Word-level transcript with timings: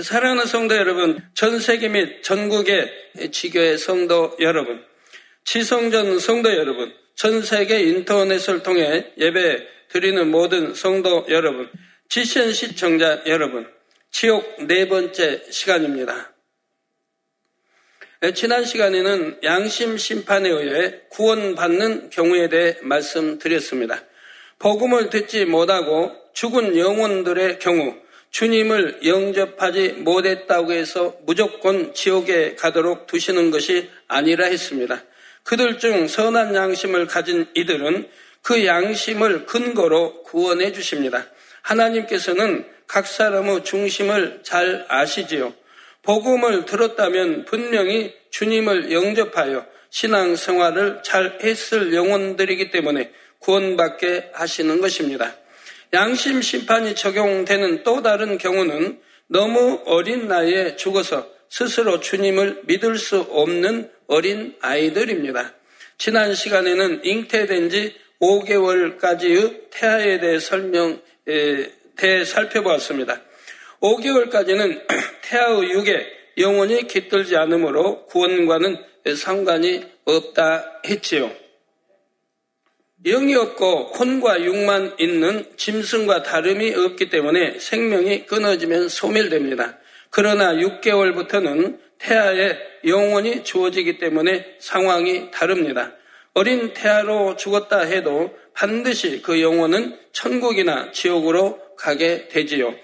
사랑하는 0.00 0.46
성도 0.46 0.74
여러분, 0.74 1.22
전 1.34 1.60
세계 1.60 1.88
및 1.88 2.22
전국의 2.22 2.90
지교의 3.30 3.76
성도 3.76 4.34
여러분, 4.40 4.82
지성전 5.44 6.18
성도 6.18 6.50
여러분, 6.56 6.94
전 7.14 7.42
세계 7.42 7.80
인터넷을 7.80 8.62
통해 8.62 9.12
예배 9.18 9.68
드리는 9.90 10.30
모든 10.30 10.72
성도 10.72 11.26
여러분, 11.28 11.70
지신 12.08 12.54
시청자 12.54 13.22
여러분, 13.26 13.70
지옥 14.10 14.64
네 14.66 14.88
번째 14.88 15.42
시간입니다. 15.50 16.32
지난 18.34 18.64
시간에는 18.64 19.40
양심 19.44 19.98
심판에 19.98 20.48
의해 20.48 21.00
구원받는 21.10 22.08
경우에 22.08 22.48
대해 22.48 22.76
말씀드렸습니다. 22.80 24.02
복음을 24.58 25.10
듣지 25.10 25.44
못하고 25.44 26.12
죽은 26.32 26.78
영혼들의 26.78 27.58
경우 27.58 28.01
주님을 28.32 29.00
영접하지 29.04 29.92
못했다고 29.98 30.72
해서 30.72 31.14
무조건 31.24 31.92
지옥에 31.94 32.54
가도록 32.54 33.06
두시는 33.06 33.50
것이 33.50 33.90
아니라 34.08 34.46
했습니다. 34.46 35.02
그들 35.44 35.78
중 35.78 36.08
선한 36.08 36.54
양심을 36.54 37.06
가진 37.06 37.46
이들은 37.54 38.08
그 38.40 38.64
양심을 38.64 39.44
근거로 39.44 40.22
구원해 40.22 40.72
주십니다. 40.72 41.26
하나님께서는 41.60 42.66
각 42.86 43.06
사람의 43.06 43.64
중심을 43.64 44.40
잘 44.42 44.86
아시지요. 44.88 45.54
복음을 46.02 46.64
들었다면 46.64 47.44
분명히 47.44 48.14
주님을 48.30 48.92
영접하여 48.92 49.66
신앙 49.90 50.36
생활을 50.36 51.02
잘 51.04 51.38
했을 51.42 51.92
영혼들이기 51.92 52.70
때문에 52.70 53.12
구원받게 53.38 54.30
하시는 54.32 54.80
것입니다. 54.80 55.36
양심 55.94 56.40
심판이 56.40 56.94
적용되는 56.94 57.82
또 57.82 58.00
다른 58.02 58.38
경우는 58.38 58.98
너무 59.26 59.82
어린 59.84 60.26
나이에 60.26 60.76
죽어서 60.76 61.28
스스로 61.50 62.00
주님을 62.00 62.62
믿을 62.64 62.96
수 62.96 63.20
없는 63.20 63.90
어린 64.06 64.56
아이들입니다. 64.62 65.54
지난 65.98 66.34
시간에는 66.34 67.04
잉태된 67.04 67.68
지 67.68 67.94
5개월까지의 68.22 69.70
태아에 69.70 70.18
대해 70.18 70.38
설명, 70.38 71.00
에 71.28 71.70
대해 71.96 72.24
살펴보았습니다. 72.24 73.20
5개월까지는 73.80 74.86
태아의 75.22 75.70
육에 75.72 76.06
영원히 76.38 76.86
깃들지 76.86 77.36
않으므로 77.36 78.06
구원과는 78.06 78.78
상관이 79.14 79.84
없다 80.06 80.80
했지요. 80.86 81.41
영이 83.04 83.34
없고 83.34 83.88
콘과 83.88 84.44
육만 84.44 84.94
있는 84.98 85.44
짐승과 85.56 86.22
다름이 86.22 86.74
없기 86.74 87.10
때문에 87.10 87.58
생명이 87.58 88.26
끊어지면 88.26 88.88
소멸됩니다. 88.88 89.78
그러나 90.10 90.52
6개월부터는 90.52 91.78
태아에 91.98 92.58
영원히 92.86 93.42
주어지기 93.42 93.98
때문에 93.98 94.56
상황이 94.60 95.30
다릅니다. 95.32 95.92
어린 96.34 96.74
태아로 96.74 97.36
죽었다 97.36 97.80
해도 97.80 98.36
반드시 98.54 99.20
그 99.22 99.42
영혼은 99.42 99.98
천국이나 100.12 100.92
지옥으로 100.92 101.58
가게 101.76 102.28
되지요. 102.28 102.74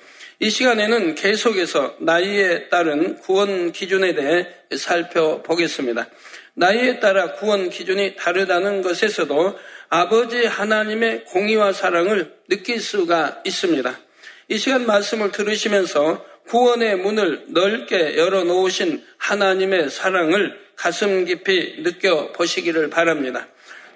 이 0.41 0.51
시간에는 0.51 1.15
계속해서 1.15 1.97
나이에 2.01 2.69
따른 2.69 3.17
구원 3.17 3.73
기준에 3.73 4.15
대해 4.15 4.47
살펴보겠습니다. 4.77 6.09
나이에 6.55 6.99
따라 6.99 7.35
구원 7.35 7.71
기준이 7.71 8.17
다르다는 8.17 8.83
것에서도 8.83 9.57
아버지 9.91 10.45
하나님의 10.45 11.25
공의와 11.25 11.73
사랑을 11.73 12.35
느낄 12.49 12.81
수가 12.81 13.43
있습니다. 13.45 13.99
이 14.49 14.59
시간 14.59 14.87
말씀을 14.87 15.33
들으시면서 15.33 16.25
구원의 16.49 16.97
문을 16.97 17.47
넓게 17.49 18.17
열어놓으신 18.17 19.05
하나님의 19.19 19.91
사랑을 19.91 20.59
가슴 20.77 21.25
깊이 21.25 21.77
느껴보시기를 21.81 22.91
바랍니다. 22.91 23.49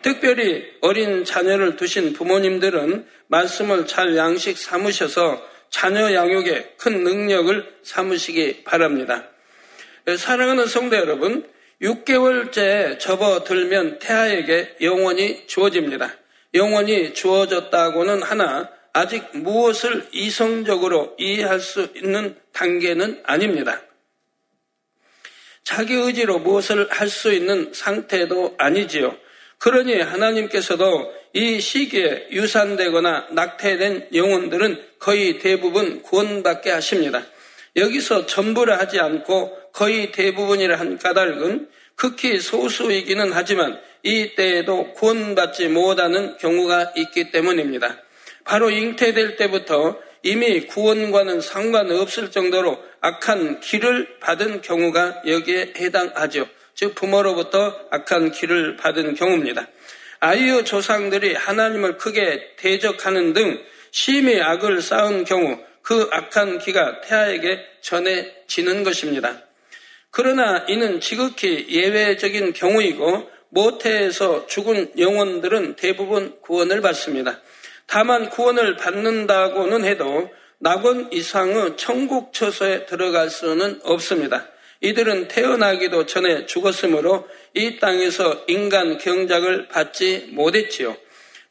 특별히 0.02 0.64
어린 0.80 1.24
자녀를 1.24 1.76
두신 1.76 2.12
부모님들은 2.12 3.06
말씀을 3.28 3.86
잘 3.86 4.16
양식 4.16 4.58
삼으셔서 4.58 5.42
자녀 5.70 6.12
양육에 6.12 6.74
큰 6.76 7.04
능력을 7.04 7.74
삼으시기 7.82 8.64
바랍니다. 8.64 9.28
사랑하는 10.18 10.66
성도 10.66 10.96
여러분, 10.96 11.48
6개월째 11.82 12.98
접어들면 12.98 13.98
태아에게 13.98 14.76
영원히 14.80 15.46
주어집니다. 15.46 16.14
영원히 16.54 17.12
주어졌다고는 17.12 18.22
하나 18.22 18.70
아직 18.92 19.24
무엇을 19.32 20.06
이성적으로 20.12 21.16
이해할 21.18 21.60
수 21.60 21.88
있는 21.96 22.36
단계는 22.52 23.22
아닙니다. 23.24 23.80
자기 25.64 25.94
의지로 25.94 26.38
무엇을 26.38 26.88
할 26.90 27.08
수 27.08 27.32
있는 27.32 27.72
상태도 27.72 28.54
아니지요. 28.58 29.16
그러니 29.58 30.00
하나님께서도 30.00 31.14
이 31.34 31.60
시기에 31.60 32.28
유산되거나 32.30 33.28
낙태된 33.30 34.08
영혼들은 34.12 34.84
거의 34.98 35.38
대부분 35.38 36.02
구원받게 36.02 36.70
하십니다. 36.70 37.24
여기서 37.76 38.26
전부를 38.26 38.78
하지 38.78 39.00
않고 39.00 39.56
거의 39.72 40.12
대부분이라 40.12 40.78
한 40.78 40.98
까닭은 40.98 41.68
극히 41.96 42.40
소수이기는 42.40 43.32
하지만 43.32 43.80
이 44.02 44.34
때에도 44.34 44.92
구원받지 44.92 45.68
못하는 45.68 46.36
경우가 46.38 46.92
있기 46.96 47.30
때문입니다. 47.30 47.98
바로 48.44 48.70
잉태될 48.70 49.36
때부터 49.36 49.98
이미 50.22 50.66
구원과는 50.66 51.40
상관없을 51.40 52.30
정도로 52.30 52.78
악한 53.00 53.60
길을 53.60 54.18
받은 54.20 54.62
경우가 54.62 55.22
여기에 55.26 55.74
해당하죠. 55.76 56.46
즉 56.74 56.94
부모로부터 56.94 57.74
악한 57.90 58.32
길을 58.32 58.76
받은 58.76 59.14
경우입니다. 59.14 59.68
아이의 60.20 60.64
조상들이 60.64 61.34
하나님을 61.34 61.96
크게 61.96 62.54
대적하는 62.56 63.32
등 63.32 63.60
심히 63.90 64.40
악을 64.40 64.80
쌓은 64.80 65.24
경우 65.24 65.58
그 65.82 66.08
악한 66.10 66.58
기가 66.58 67.00
태아에게 67.00 67.60
전해지는 67.80 68.84
것입니다. 68.84 69.42
그러나 70.10 70.64
이는 70.68 71.00
지극히 71.00 71.66
예외적인 71.68 72.52
경우이고 72.52 73.30
모태에서 73.48 74.46
죽은 74.46 74.92
영혼들은 74.98 75.76
대부분 75.76 76.38
구원을 76.40 76.80
받습니다. 76.80 77.40
다만 77.86 78.30
구원을 78.30 78.76
받는다고는 78.76 79.84
해도 79.84 80.30
낙원 80.58 81.12
이상의 81.12 81.76
천국 81.76 82.32
처소에 82.32 82.86
들어갈 82.86 83.28
수는 83.28 83.80
없습니다. 83.82 84.46
이들은 84.80 85.28
태어나기도 85.28 86.06
전에 86.06 86.46
죽었으므로 86.46 87.28
이 87.54 87.78
땅에서 87.78 88.44
인간 88.48 88.98
경작을 88.98 89.68
받지 89.68 90.28
못했지요. 90.30 90.96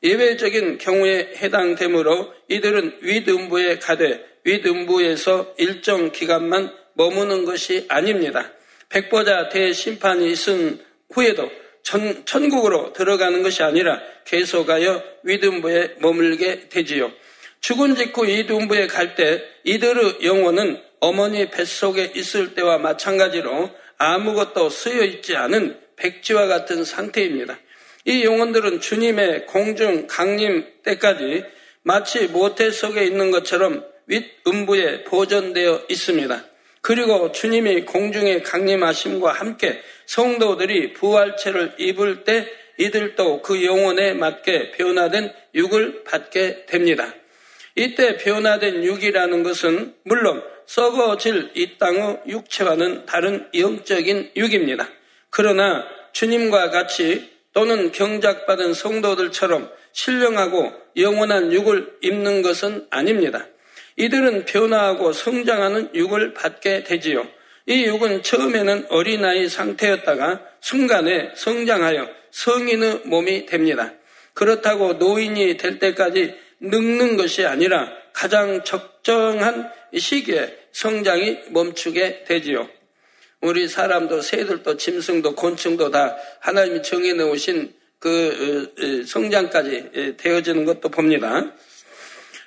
예외적인 0.04 0.78
경우에 0.78 1.34
해당되므로 1.38 2.34
이들은 2.48 3.00
윗음부에 3.02 3.80
가되 3.80 4.24
윗음부에서 4.44 5.56
일정 5.58 6.12
기간만 6.12 6.74
머무는 6.94 7.46
것이 7.46 7.86
아닙니다. 7.90 8.52
백보자 8.90 9.50
대심판이 9.50 10.32
있은 10.32 10.80
후에도 11.12 11.50
천, 11.84 12.26
천국으로 12.26 12.94
들어가는 12.94 13.42
것이 13.44 13.64
아니라 13.64 14.02
계속하여 14.26 15.04
위등부에 15.24 15.96
머물게 16.00 16.70
되지요. 16.70 17.12
죽은 17.60 17.96
직후 17.96 18.28
이등부에 18.28 18.88
갈 18.88 19.16
때 19.16 19.44
이들의 19.64 20.20
영혼은 20.24 20.82
어머니 21.00 21.50
뱃속에 21.50 22.12
있을 22.16 22.54
때와 22.54 22.78
마찬가지로 22.80 23.70
아무것도 23.98 24.70
쓰여 24.70 25.04
있지 25.04 25.36
않은 25.36 25.80
백지와 25.96 26.48
같은 26.48 26.84
상태입니다. 26.84 27.60
이 28.06 28.24
영혼들은 28.24 28.82
주님의 28.82 29.46
공중 29.46 30.08
강림 30.08 30.66
때까지 30.84 31.44
마치 31.84 32.28
모태 32.28 32.72
속에 32.72 33.06
있는 33.06 33.32
것처럼 33.32 33.86
윗음부에 34.08 35.04
보존되어 35.04 35.86
있습니다. 35.90 36.46
그리고 36.82 37.32
주님이 37.32 37.82
공중에 37.82 38.42
강림하심과 38.42 39.32
함께 39.34 39.82
성도들이 40.08 40.94
부활체를 40.94 41.76
입을 41.78 42.24
때 42.24 42.48
이들도 42.78 43.44
그 43.44 43.64
영혼에 43.64 44.14
맞게 44.14 44.72
변화된 44.72 45.32
육을 45.54 46.04
받게 46.04 46.66
됩니다. 46.66 47.14
이때 47.76 48.18
변화된 48.18 48.84
육이라는 48.84 49.44
것은 49.44 49.96
물론 50.04 50.44
썩어질 50.66 51.52
이 51.54 51.78
땅의 51.78 52.22
육체와는 52.28 53.06
다른 53.06 53.48
영적인 53.54 54.32
육입니다. 54.36 54.90
그러나 55.30 55.86
주님과 56.14 56.72
같이 56.72 57.30
또는 57.54 57.92
경작받은 57.92 58.74
성도들처럼 58.74 59.70
신령하고 59.94 60.72
영원한 60.98 61.52
육을 61.52 61.98
입는 62.02 62.42
것은 62.42 62.88
아닙니다. 62.90 63.48
이들은 63.98 64.46
변화하고 64.46 65.12
성장하는 65.12 65.94
육을 65.94 66.34
받게 66.34 66.84
되지요. 66.84 67.28
이 67.68 67.86
육은 67.86 68.24
처음에는 68.24 68.88
어린아이 68.90 69.48
상태였다가 69.50 70.42
순간에 70.62 71.32
성장하여 71.36 72.10
성인의 72.32 73.02
몸이 73.06 73.46
됩니다. 73.46 73.94
그렇다고 74.34 74.94
노인이 74.94 75.58
될 75.58 75.80
때까지 75.80 76.36
늙는 76.62 77.18
것이 77.18 77.46
아니라 77.46 77.92
가장 78.14 78.64
적정한 78.64 79.70
시기에 79.98 80.58
성장이 80.72 81.40
멈추게 81.50 82.24
되지요. 82.24 82.70
우리 83.42 83.68
사람도 83.68 84.22
새들도 84.22 84.78
짐승도 84.78 85.36
곤충도 85.36 85.92
다 85.92 86.16
하나님이 86.40 86.84
정해 86.84 87.14
놓으신 87.14 87.74
그 88.00 88.72
어, 88.78 88.84
어, 88.84 89.06
성장까지 89.06 90.16
되어지는 90.18 90.66
것도 90.66 90.90
봅니다. 90.90 91.52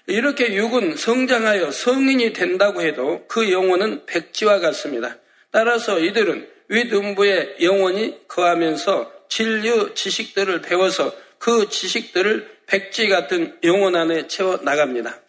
이렇게 0.06 0.54
육은 0.54 0.96
성장하여 0.96 1.70
성인이 1.70 2.32
된다고 2.32 2.82
해도 2.82 3.24
그 3.26 3.50
영혼은 3.50 4.04
백지와 4.06 4.60
같습니다. 4.60 5.16
따라서 5.50 5.98
이들은 5.98 6.48
윗음부에 6.68 7.56
영혼이 7.62 8.26
거하면서 8.28 9.12
진류 9.28 9.94
지식들을 9.94 10.60
배워서 10.62 11.14
그 11.38 11.68
지식들을 11.68 12.54
백지 12.66 13.08
같은 13.08 13.58
영혼 13.64 13.96
안에 13.96 14.26
채워 14.26 14.58
나갑니다. 14.62 15.23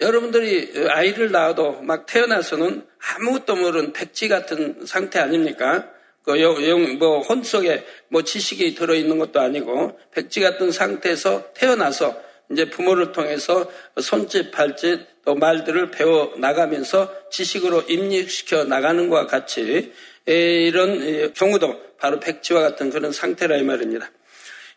여러분들이 0.00 0.88
아이를 0.88 1.30
낳아도 1.30 1.80
막 1.82 2.06
태어나서는 2.06 2.86
아무것도 3.16 3.56
모르는 3.56 3.92
백지 3.92 4.28
같은 4.28 4.86
상태 4.86 5.18
아닙니까? 5.18 5.88
그 6.22 6.40
영, 6.40 6.98
뭐, 6.98 7.20
혼 7.20 7.42
속에 7.42 7.84
뭐 8.08 8.22
지식이 8.22 8.74
들어있는 8.74 9.18
것도 9.18 9.40
아니고, 9.40 9.98
백지 10.12 10.40
같은 10.40 10.70
상태에서 10.70 11.52
태어나서 11.54 12.20
이제 12.50 12.68
부모를 12.68 13.12
통해서 13.12 13.70
손짓, 14.00 14.50
발짓, 14.50 15.00
또 15.24 15.34
말들을 15.34 15.90
배워 15.90 16.32
나가면서 16.36 17.12
지식으로 17.30 17.82
입력시켜 17.82 18.64
나가는 18.64 19.08
것과 19.08 19.26
같이 19.26 19.92
이런 20.26 21.32
경우도 21.34 21.96
바로 21.98 22.20
백지와 22.20 22.60
같은 22.62 22.90
그런 22.90 23.12
상태라 23.12 23.56
이 23.56 23.62
말입니다. 23.62 24.10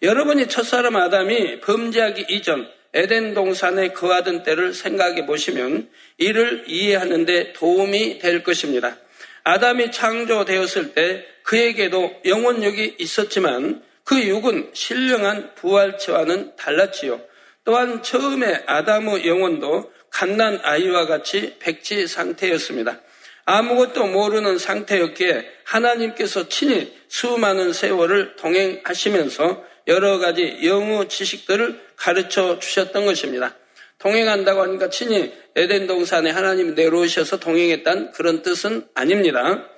여러분이 0.02 0.48
첫사람 0.48 0.96
아담이 0.98 1.62
범죄하기 1.62 2.26
이전 2.30 2.68
에덴 2.94 3.34
동산에 3.34 3.90
거하던 3.90 4.44
때를 4.44 4.74
생각해 4.74 5.26
보시면 5.26 5.90
이를 6.18 6.66
이해하는데 6.68 7.54
도움이 7.54 8.20
될 8.20 8.44
것입니다. 8.44 8.98
아담이 9.44 9.92
창조되었을 9.92 10.94
때 10.94 11.26
그에게도 11.44 12.22
영혼력이 12.26 12.96
있었지만 13.00 13.84
그 14.04 14.22
육은 14.22 14.72
신령한 14.74 15.56
부활체와는 15.56 16.56
달랐지요. 16.56 17.22
또한 17.66 18.04
처음에 18.04 18.64
아담의 18.66 19.28
영혼도 19.28 19.92
갓난 20.10 20.60
아이와 20.62 21.08
같이 21.08 21.56
백지 21.60 22.08
상태였습니다. 22.08 23.00
아무것도 23.46 24.08
모르는 24.08 24.58
상태였기에 24.58 25.50
하나님께서 25.66 26.48
친히 26.48 26.94
수많은 27.08 27.74
세월을 27.74 28.36
동행하시면서 28.36 29.64
여러 29.88 30.18
가지 30.20 30.60
영어 30.64 31.08
지식들을 31.08 31.80
가르쳐 31.96 32.60
주셨던 32.60 33.06
것입니다. 33.06 33.56
동행한다고 34.00 34.62
하니까 34.64 34.90
친히 34.90 35.34
에덴 35.56 35.88
동산에 35.88 36.30
하나님이 36.30 36.74
내려오셔서 36.74 37.40
동행했다는 37.40 38.12
그런 38.12 38.42
뜻은 38.42 38.88
아닙니다. 38.96 39.70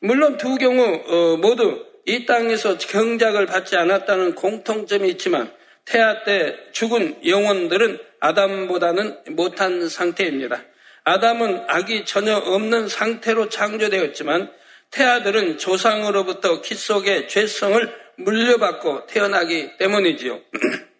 물론 0.00 0.36
두 0.36 0.56
경우 0.56 0.82
어, 1.06 1.36
모두 1.36 1.84
이 2.06 2.26
땅에서 2.26 2.76
경작을 2.78 3.46
받지 3.46 3.76
않았다는 3.76 4.34
공통점이 4.34 5.08
있지만 5.10 5.52
태아 5.84 6.24
때 6.24 6.56
죽은 6.72 7.26
영혼들은 7.26 7.98
아담보다는 8.20 9.18
못한 9.30 9.88
상태입니다. 9.88 10.62
아담은 11.04 11.64
악이 11.68 12.06
전혀 12.06 12.36
없는 12.36 12.88
상태로 12.88 13.50
창조되었지만 13.50 14.50
태아들은 14.90 15.58
조상으로부터 15.58 16.60
키 16.62 16.74
속의 16.74 17.28
죄성을 17.28 18.03
물려받고 18.16 19.06
태어나기 19.06 19.76
때문이지요. 19.78 20.40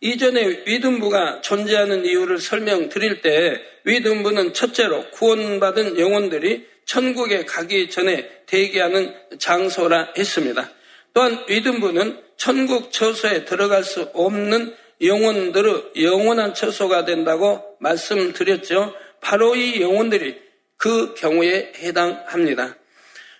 이전에 0.00 0.64
위등부가 0.66 1.40
존재하는 1.40 2.04
이유를 2.04 2.38
설명드릴 2.38 3.22
때 3.22 3.62
위등부는 3.84 4.52
첫째로 4.52 5.10
구원받은 5.10 5.98
영혼들이 5.98 6.66
천국에 6.84 7.44
가기 7.44 7.90
전에 7.90 8.28
대기하는 8.46 9.14
장소라 9.38 10.12
했습니다. 10.16 10.70
또한 11.12 11.44
위등부는 11.48 12.22
천국 12.36 12.92
처소에 12.92 13.44
들어갈 13.44 13.82
수 13.82 14.10
없는 14.12 14.74
영혼들의 15.02 15.92
영원한 16.00 16.54
처소가 16.54 17.04
된다고 17.04 17.76
말씀드렸죠. 17.80 18.94
바로 19.20 19.56
이 19.56 19.80
영혼들이 19.80 20.40
그 20.76 21.14
경우에 21.14 21.72
해당합니다. 21.78 22.76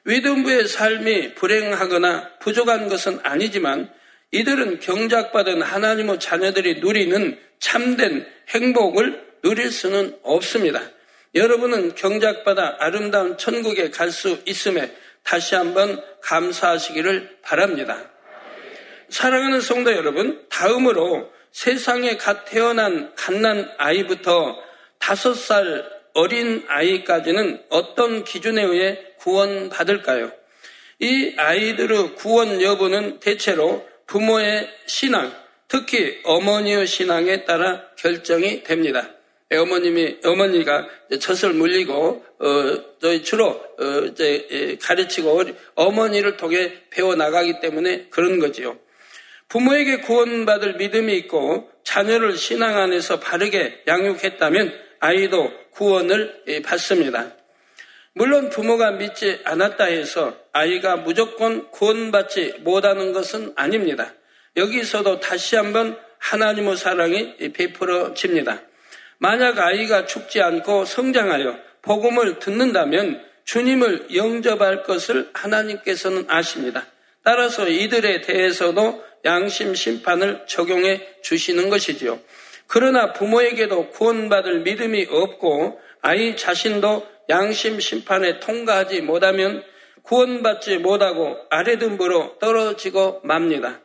위등부의 0.07 0.69
삶이 0.69 1.35
불행하거나 1.35 2.39
부족한 2.39 2.89
것은 2.89 3.21
아니지만 3.23 3.91
이들은 4.31 4.81
경작받은 4.81 5.63
하나님의 5.63 6.21
자녀들이 6.21 6.81
누리는 6.81 7.39
참된 7.59 8.27
행복을 8.49 9.27
누릴 9.43 9.71
수는 9.71 10.19
없습니다. 10.23 10.81
여러분은 11.35 11.95
경작받아 11.95 12.77
아름다운 12.79 13.37
천국에 13.37 13.91
갈 13.91 14.11
수 14.11 14.41
있음에 14.47 14.93
다시 15.23 15.57
한번 15.57 16.01
감사하시기를 16.23 17.39
바랍니다. 17.43 18.11
사랑하는 19.09 19.61
성도 19.61 19.93
여러분, 19.93 20.47
다음으로 20.49 21.33
세상에 21.51 22.17
갓 22.17 22.45
태어난 22.45 23.13
갓난 23.17 23.69
아이부터 23.77 24.57
다섯 24.99 25.35
살 25.35 25.96
어린 26.17 26.65
아이까지는 26.67 27.63
어떤 27.69 28.25
기준에 28.25 28.63
의해 28.63 28.99
구원받을까요? 29.19 30.33
이 30.99 31.35
아이들의 31.37 32.15
구원 32.15 32.63
여부는 32.63 33.21
대체로 33.21 33.87
부모의 34.07 34.67
신앙, 34.87 35.31
특히 35.69 36.19
어머니의 36.25 36.87
신앙에 36.87 37.45
따라 37.45 37.83
결정이 37.97 38.63
됩니다. 38.63 39.11
어머님이 39.53 40.17
어머니가 40.25 40.89
젖을 41.21 41.53
물리고 41.53 42.25
어, 42.39 42.97
저희 42.99 43.23
주로 43.23 43.49
어, 43.49 44.01
이제 44.11 44.79
가르치고 44.81 45.45
어머니를 45.75 46.39
통해 46.39 46.73
배워 46.89 47.15
나가기 47.15 47.61
때문에 47.61 48.07
그런 48.09 48.39
거지요. 48.39 48.79
부모에게 49.51 49.99
구원받을 49.99 50.77
믿음이 50.77 51.15
있고 51.19 51.71
자녀를 51.85 52.39
신앙 52.39 52.79
안에서 52.79 53.21
바르게 53.21 53.83
양육했다면 53.87 54.86
아이도 55.01 55.53
구원을 55.71 56.63
받습니다. 56.65 57.33
물론 58.15 58.49
부모가 58.49 58.93
믿지 58.93 59.41
않았다 59.45 59.85
해서 59.85 60.37
아이가 60.53 60.97
무조건 60.97 61.71
구원받지 61.71 62.61
못하는 62.61 63.13
것은 63.13 63.53
아닙니다. 63.57 64.15
여기서도 64.57 65.21
다시 65.21 65.57
한번 65.57 65.99
하나님의 66.19 66.77
사랑이 66.77 67.37
베풀어집니다. 67.53 68.63
만약 69.19 69.59
아이가 69.59 70.07
죽지 70.07 70.41
않고 70.41 70.87
성장하여 70.87 71.59
복음을 71.83 72.39
듣는다면 72.39 73.23
주님을 73.45 74.15
영접할 74.15 74.83
것을 74.83 75.31
하나님께서는 75.35 76.25
아십니다. 76.29 76.87
따라서 77.23 77.69
이들에 77.69 78.23
대해서도 78.23 79.05
양심 79.25 79.75
심판을 79.75 80.45
적용해 80.47 81.21
주시는 81.23 81.69
것이지요. 81.69 82.19
그러나 82.67 83.13
부모에게도 83.13 83.91
구원받을 83.91 84.61
믿음이 84.61 85.07
없고 85.09 85.81
아이 86.03 86.37
자신도 86.37 87.07
양심 87.29 87.81
심판에 87.81 88.41
통과하지 88.41 89.01
못하면 89.03 89.65
구원받지 90.03 90.79
못하고 90.79 91.37
아래등부로 91.51 92.39
떨어지고 92.39 93.21
맙니다. 93.25 93.81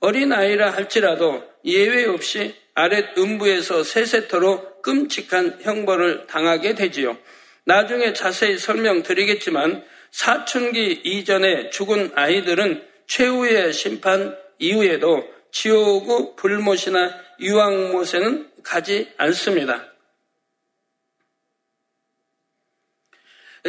어린아이라 0.00 0.70
할지라도 0.70 1.44
예외 1.64 2.04
없이 2.06 2.54
아랫 2.74 3.16
음부에서 3.16 3.84
세세토로 3.84 4.82
끔찍한 4.82 5.60
형벌을 5.62 6.26
당하게 6.26 6.74
되지요. 6.74 7.16
나중에 7.64 8.12
자세히 8.12 8.58
설명드리겠지만 8.58 9.84
사춘기 10.10 11.00
이전에 11.04 11.70
죽은 11.70 12.10
아이들은 12.16 12.82
최후의 13.06 13.72
심판 13.72 14.36
이후에도 14.58 15.24
지옥의 15.52 16.34
불못이나 16.36 17.14
유황못에는 17.42 18.50
가지 18.62 19.12
않습니다. 19.16 19.92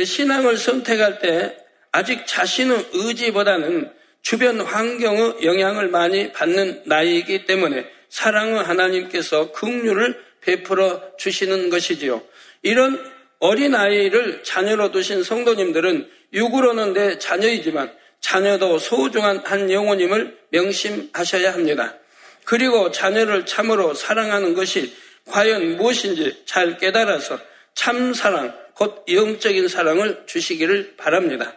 신앙을 0.02 0.58
선택할 0.58 1.20
때 1.20 1.58
아직 1.92 2.26
자신의 2.26 2.90
의지보다는 2.94 3.94
주변 4.22 4.62
환경의 4.62 5.44
영향을 5.44 5.90
많이 5.90 6.32
받는 6.32 6.84
나이이기 6.86 7.46
때문에 7.46 7.86
사랑의 8.10 8.64
하나님께서 8.64 9.52
긍휼을 9.52 10.20
베풀어 10.42 11.16
주시는 11.18 11.70
것이지요. 11.70 12.24
이런 12.62 13.14
어린아이를 13.40 14.44
자녀로 14.44 14.92
두신 14.92 15.24
성도님들은 15.24 16.10
육으로는 16.34 16.94
내 16.94 17.20
자녀이지만 17.20 17.94
자녀도 18.22 18.80
소중한 18.80 19.40
한 19.46 19.70
영혼임을 19.70 20.40
명심하셔야 20.50 21.54
합니다. 21.54 21.98
그리고 22.46 22.92
자녀를 22.92 23.46
참으로 23.46 23.94
사랑하는 23.94 24.54
것이 24.54 24.96
과연 25.30 25.78
무엇인지 25.78 26.44
잘 26.46 26.78
깨달아서 26.78 27.40
참 27.74 28.14
사랑, 28.14 28.56
곧 28.76 29.06
영적인 29.08 29.68
사랑을 29.68 30.24
주시기를 30.26 30.96
바랍니다. 30.98 31.54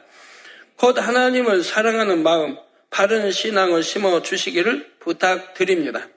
곧 0.77 0.99
하나님을 0.99 1.63
사랑하는 1.63 2.23
마음, 2.23 2.57
바른 2.91 3.31
신앙을 3.31 3.83
심어 3.83 4.23
주시기를 4.23 4.91
부탁드립니다. 5.01 6.09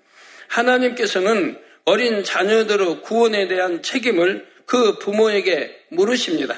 하나님께서는 0.48 1.60
어린 1.86 2.24
자녀들의 2.24 3.02
구원에 3.02 3.48
대한 3.48 3.82
책임을 3.82 4.48
그 4.66 5.00
부모에게 5.00 5.86
물으십니다. 5.90 6.56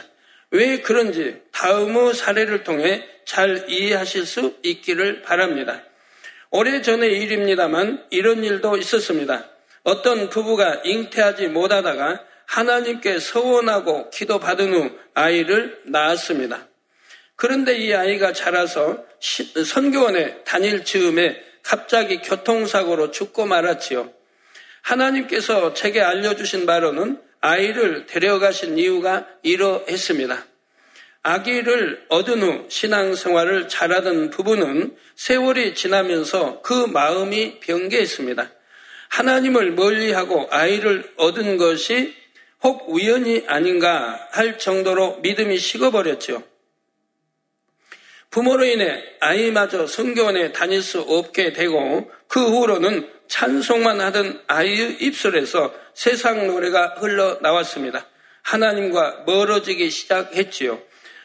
왜 0.50 0.82
그런지 0.82 1.42
다음의 1.52 2.14
사례를 2.14 2.64
통해 2.64 3.08
잘 3.26 3.70
이해하실 3.70 4.26
수 4.26 4.56
있기를 4.64 5.22
바랍니다. 5.22 5.84
오래전의 6.52 7.18
일입니다만 7.22 8.06
이런 8.10 8.44
일도 8.44 8.78
있었습니다. 8.78 9.46
어떤 9.84 10.30
부부가 10.30 10.82
잉태하지 10.84 11.48
못하다가 11.48 12.24
하나님께 12.46 13.20
서원하고 13.20 14.10
기도받은 14.10 14.74
후 14.74 14.92
아이를 15.14 15.82
낳았습니다. 15.86 16.68
그런데 17.38 17.78
이 17.78 17.94
아이가 17.94 18.34
자라서 18.34 19.04
선교원에 19.66 20.44
다닐 20.44 20.84
즈음에 20.84 21.42
갑자기 21.64 22.18
교통사고로 22.22 23.12
죽고 23.12 23.46
말았지요. 23.46 24.12
하나님께서 24.82 25.74
제게 25.74 26.02
알려주신 26.02 26.66
바로는 26.66 27.22
아이를 27.40 28.06
데려가신 28.08 28.78
이유가 28.78 29.28
이러했습니다. 29.42 30.51
아기를 31.24 32.06
얻은 32.10 32.42
후 32.42 32.66
신앙생활을 32.70 33.68
잘하던 33.68 34.32
부부는 34.32 34.96
세월이 35.16 35.76
지나면서 35.76 36.62
그 36.62 36.74
마음이 36.74 37.60
변개했습니다. 37.60 38.52
하나님을 39.10 39.72
멀리하고 39.72 40.48
아이를 40.50 41.12
얻은 41.18 41.58
것이 41.58 42.16
혹 42.64 42.90
우연이 42.90 43.44
아닌가 43.48 44.28
할 44.32 44.58
정도로 44.58 45.18
믿음이 45.18 45.58
식어버렸죠. 45.58 46.44
부모로 48.30 48.64
인해 48.64 49.04
아이마저 49.20 49.86
성교원에 49.88 50.54
다닐 50.54 50.82
수 50.82 51.02
없게 51.02 51.52
되고 51.52 52.10
그 52.28 52.40
후로는 52.40 53.10
찬송만 53.28 54.00
하던 54.00 54.42
아이의 54.48 54.98
입술에서 55.02 55.74
세상 55.94 56.48
노래가 56.48 56.96
흘러나왔습니다. 57.00 58.08
하나님과 58.44 59.24
멀어지기 59.26 59.90
시작했지요. 59.90 60.82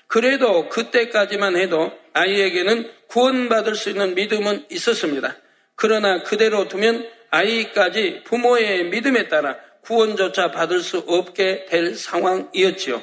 그래도 0.07 0.69
그때까지만 0.69 1.57
해도 1.57 1.93
아이에게는 2.13 2.91
구원받을 3.09 3.75
수 3.75 3.91
있는 3.91 4.15
믿음은 4.15 4.67
있었습니다. 4.71 5.37
그러나 5.75 6.23
그대로 6.23 6.69
두면 6.69 7.09
아이까지 7.31 8.23
부모의 8.25 8.85
믿음에 8.85 9.29
따라 9.29 9.57
구원조차 9.83 10.51
받을 10.51 10.81
수 10.81 10.99
없게 11.07 11.67
될 11.69 11.95
상황이었지요. 11.95 13.03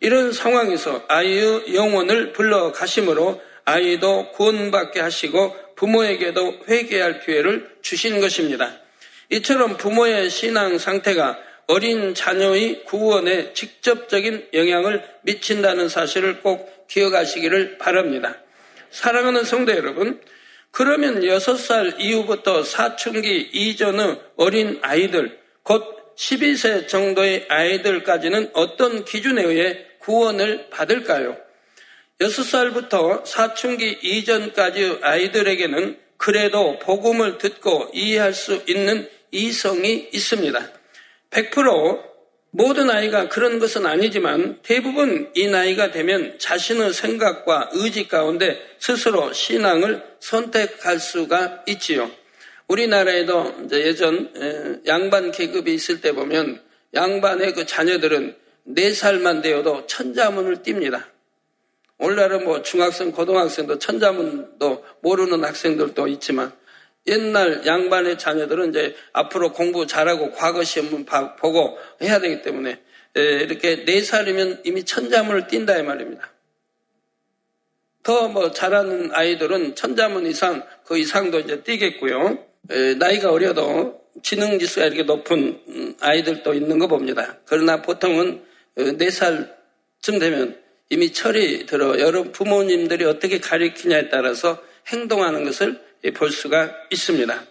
이런 0.00 0.32
상황에서 0.32 1.04
아이의 1.08 1.74
영혼을 1.74 2.32
불러 2.32 2.72
가심으로 2.72 3.40
아이도 3.64 4.30
구원받게 4.32 5.00
하시고 5.00 5.54
부모에게도 5.76 6.60
회개할 6.68 7.20
기회를 7.20 7.76
주신 7.82 8.20
것입니다. 8.20 8.78
이처럼 9.30 9.76
부모의 9.76 10.30
신앙 10.30 10.78
상태가 10.78 11.38
어린 11.68 12.14
자녀의 12.14 12.84
구원에 12.84 13.52
직접적인 13.52 14.48
영향을 14.54 15.02
미친다는 15.22 15.88
사실을 15.88 16.40
꼭 16.40 16.86
기억하시기를 16.88 17.78
바랍니다. 17.78 18.36
사랑하는 18.90 19.44
성도 19.44 19.72
여러분, 19.72 20.20
그러면 20.70 21.20
6살 21.20 21.98
이후부터 21.98 22.62
사춘기 22.62 23.50
이전의 23.52 24.20
어린 24.36 24.78
아이들, 24.82 25.38
곧 25.62 26.14
12세 26.16 26.88
정도의 26.88 27.46
아이들까지는 27.48 28.50
어떤 28.54 29.04
기준에 29.04 29.42
의해 29.42 29.86
구원을 29.98 30.70
받을까요? 30.70 31.36
6살부터 32.20 33.26
사춘기 33.26 33.98
이전까지 34.02 35.00
아이들에게는 35.02 35.98
그래도 36.16 36.78
복음을 36.78 37.38
듣고 37.38 37.90
이해할 37.92 38.32
수 38.32 38.62
있는 38.66 39.08
이성이 39.32 40.08
있습니다. 40.12 40.75
100% 41.36 42.02
모든 42.50 42.88
아이가 42.88 43.28
그런 43.28 43.58
것은 43.58 43.84
아니지만 43.84 44.60
대부분 44.62 45.30
이 45.34 45.46
나이가 45.46 45.90
되면 45.90 46.38
자신의 46.38 46.94
생각과 46.94 47.70
의지 47.74 48.08
가운데 48.08 48.58
스스로 48.78 49.34
신앙을 49.34 50.02
선택할 50.20 50.98
수가 50.98 51.64
있지요. 51.66 52.10
우리나라에도 52.68 53.68
예전 53.72 54.80
양반 54.86 55.30
계급이 55.30 55.74
있을 55.74 56.00
때 56.00 56.12
보면 56.12 56.62
양반의 56.94 57.52
그 57.52 57.66
자녀들은 57.66 58.34
4살만 58.68 59.42
되어도 59.42 59.86
천자문을 59.86 60.62
띱니다. 60.62 61.04
오늘날은 61.98 62.44
뭐 62.44 62.62
중학생, 62.62 63.12
고등학생도 63.12 63.78
천자문도 63.78 64.84
모르는 65.02 65.44
학생들도 65.44 66.08
있지만 66.08 66.52
옛날 67.06 67.64
양반의 67.64 68.18
자녀들은 68.18 68.70
이제 68.70 68.94
앞으로 69.12 69.52
공부 69.52 69.86
잘하고 69.86 70.32
과거 70.32 70.64
시험은 70.64 71.06
보고 71.38 71.78
해야 72.02 72.18
되기 72.18 72.42
때문에 72.42 72.80
이렇게 73.14 73.84
네 73.84 74.02
살이면 74.02 74.62
이미 74.64 74.84
천자문을 74.84 75.46
띈다 75.46 75.78
이 75.78 75.82
말입니다. 75.82 76.32
더 78.02 78.28
뭐 78.28 78.52
잘하는 78.52 79.10
아이들은 79.12 79.74
천자문 79.74 80.26
이상 80.26 80.64
그 80.84 80.96
이상도 80.98 81.40
이제 81.40 81.62
띄겠고요. 81.62 82.38
나이가 82.98 83.32
어려도 83.32 84.00
지능 84.22 84.58
지수가 84.58 84.86
이렇게 84.86 85.02
높은 85.02 85.60
음, 85.68 85.94
아이들도 86.00 86.54
있는 86.54 86.78
거 86.78 86.86
봅니다. 86.86 87.38
그러나 87.44 87.82
보통은 87.82 88.42
어, 88.76 88.82
네 88.96 89.10
살쯤 89.10 90.18
되면 90.18 90.60
이미 90.88 91.12
철이 91.12 91.66
들어 91.66 91.98
여러분 91.98 92.32
부모님들이 92.32 93.04
어떻게 93.04 93.38
가르치냐에 93.38 94.08
따라서 94.08 94.62
행동하는 94.88 95.44
것을 95.44 95.80
볼 96.14 96.30
수가 96.30 96.74
있습니다. 96.90 97.44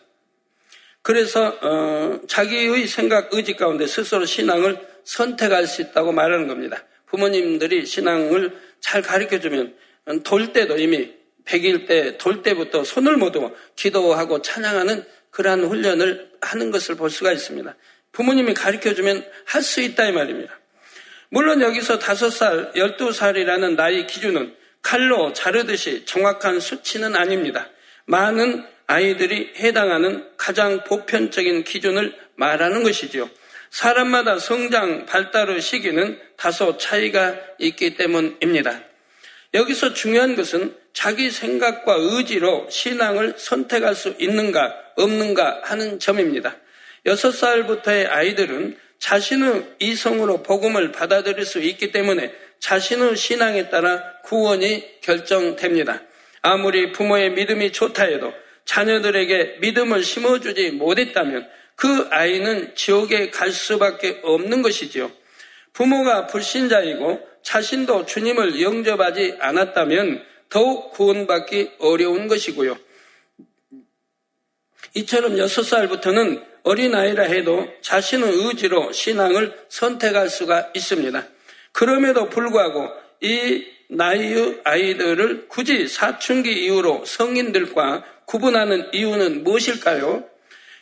그래서 1.02 1.58
어, 1.62 2.20
자기의 2.28 2.88
생각, 2.88 3.34
의지 3.34 3.56
가운데 3.56 3.86
스스로 3.86 4.26
신앙을 4.26 4.80
선택할 5.04 5.68
수 5.68 5.82
있다고 5.82 6.12
말하는 6.12 6.48
겁니다. 6.48 6.84
부모님들이 7.06 7.86
신앙을 7.86 8.58
잘 8.80 9.02
가르쳐 9.02 9.40
주면 9.40 9.76
돌 10.24 10.52
때도 10.52 10.78
이미 10.78 11.14
100일 11.46 11.88
때 11.88 12.18
돌 12.18 12.42
때부터 12.42 12.84
손을 12.84 13.18
모으고 13.18 13.56
기도하고 13.76 14.42
찬양하는 14.42 15.06
그러한 15.30 15.66
훈련을 15.66 16.32
하는 16.42 16.72
것을 16.72 16.96
볼 16.96 17.10
수가 17.10 17.32
있습니다. 17.32 17.76
부모님이 18.12 18.54
가르쳐 18.54 18.94
주면 18.94 19.26
할 19.46 19.62
수 19.62 19.82
있다 19.82 20.06
이 20.08 20.12
말입니다. 20.12 20.58
물론 21.30 21.62
여기서 21.62 22.00
5살, 22.00 22.74
12살이라는 22.76 23.76
나이 23.76 24.08
기준은 24.08 24.56
칼로 24.82 25.34
자르듯이 25.34 26.06
정확한 26.06 26.60
수치는 26.60 27.16
아닙니다. 27.16 27.70
많은 28.06 28.66
아이들이 28.88 29.54
해당하는 29.58 30.28
가장 30.38 30.84
보편적인 30.84 31.64
기준을 31.64 32.16
말하는 32.36 32.84
것이지요. 32.84 33.30
사람마다 33.72 34.40
성장 34.40 35.06
발달의 35.06 35.62
시기는 35.62 36.20
다소 36.38 36.78
차이가 36.78 37.36
있기 37.60 37.96
때문입니다. 37.96 38.82
여기서 39.54 39.94
중요한 39.94 40.36
것은 40.36 40.76
자기 40.94 41.30
생각과 41.30 41.96
의지로 41.98 42.68
신앙을 42.70 43.36
선택할 43.38 43.96
수 43.96 44.16
있는가 44.20 44.74
없는가 44.96 45.62
하는 45.64 46.00
점입니다. 46.00 46.56
6살부터의 47.06 48.10
아이들은 48.10 48.78
자신의 49.00 49.76
이성으로 49.80 50.42
복음을 50.42 50.92
받아들일 50.92 51.46
수 51.46 51.60
있기 51.60 51.92
때문에 51.92 52.34
자신의 52.60 53.18
신앙에 53.18 53.70
따라 53.70 54.22
구원이 54.24 55.02
결정됩니다. 55.02 56.02
아무리 56.46 56.92
부모의 56.92 57.32
믿음이 57.32 57.72
좋다 57.72 58.04
해도 58.04 58.32
자녀들에게 58.66 59.58
믿음을 59.62 60.04
심어주지 60.04 60.72
못했다면 60.72 61.50
그 61.76 62.08
아이는 62.12 62.76
지옥에 62.76 63.32
갈 63.32 63.52
수밖에 63.52 64.20
없는 64.22 64.62
것이지요. 64.62 65.12
부모가 65.74 66.28
불신자이고 66.28 67.28
자신도 67.42 68.06
주님을 68.06 68.62
영접하지 68.62 69.38
않았다면 69.40 70.24
더욱 70.50 70.92
구원받기 70.92 71.72
어려운 71.80 72.28
것이고요. 72.28 72.78
이처럼 74.94 75.38
6살부터는 75.38 76.46
어린아이라 76.62 77.24
해도 77.24 77.68
자신의 77.82 78.30
의지로 78.30 78.92
신앙을 78.92 79.66
선택할 79.70 80.30
수가 80.30 80.72
있습니다. 80.76 81.28
그럼에도 81.72 82.30
불구하고 82.30 82.88
이 83.22 83.75
나이의 83.90 84.62
아이들을 84.64 85.48
굳이 85.48 85.88
사춘기 85.88 86.52
이후로 86.66 87.06
성인들과 87.06 88.04
구분하는 88.26 88.90
이유는 88.94 89.44
무엇일까요? 89.44 90.24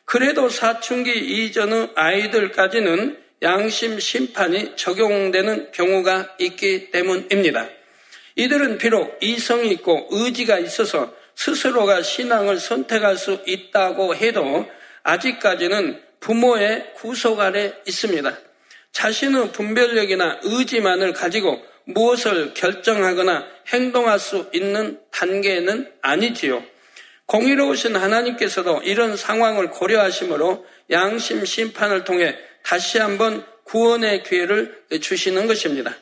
그래도 0.05 0.49
사춘기 0.49 1.11
이전의 1.11 1.91
아이들까지는 1.95 3.17
양심 3.41 3.99
심판이 3.99 4.75
적용되는 4.75 5.71
경우가 5.71 6.35
있기 6.39 6.91
때문입니다. 6.91 7.67
이들은 8.35 8.77
비록 8.77 9.17
이성이 9.21 9.71
있고 9.71 10.07
의지가 10.11 10.59
있어서 10.59 11.13
스스로가 11.35 12.01
신앙을 12.01 12.59
선택할 12.59 13.17
수 13.17 13.41
있다고 13.45 14.15
해도 14.15 14.69
아직까지는 15.03 16.01
부모의 16.19 16.93
구속 16.95 17.41
아래 17.41 17.73
있습니다. 17.85 18.37
자신의 18.93 19.51
분별력이나 19.51 20.39
의지만을 20.43 21.13
가지고 21.13 21.61
무엇을 21.85 22.53
결정하거나 22.53 23.45
행동할 23.67 24.19
수 24.19 24.49
있는 24.53 24.99
단계는 25.11 25.91
아니지요. 26.01 26.63
공의로우신 27.25 27.95
하나님께서도 27.95 28.81
이런 28.83 29.15
상황을 29.15 29.69
고려하시므로 29.69 30.65
양심 30.91 31.45
심판을 31.45 32.03
통해 32.03 32.37
다시 32.63 32.97
한번 32.97 33.45
구원의 33.63 34.23
기회를 34.23 34.83
주시는 35.01 35.47
것입니다. 35.47 35.95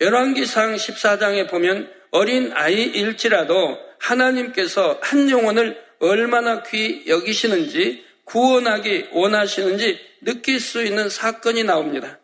열왕기상 0.00 0.74
14장에 0.74 1.48
보면 1.48 1.92
어린 2.10 2.52
아이일지라도 2.52 3.78
하나님께서 3.98 4.98
한 5.02 5.30
영혼을 5.30 5.82
얼마나 5.98 6.62
귀히 6.62 7.04
여기시는지 7.08 8.04
구원하기 8.24 9.08
원하시는지 9.12 9.98
느낄 10.22 10.60
수 10.60 10.82
있는 10.82 11.08
사건이 11.08 11.64
나옵니다. 11.64 12.18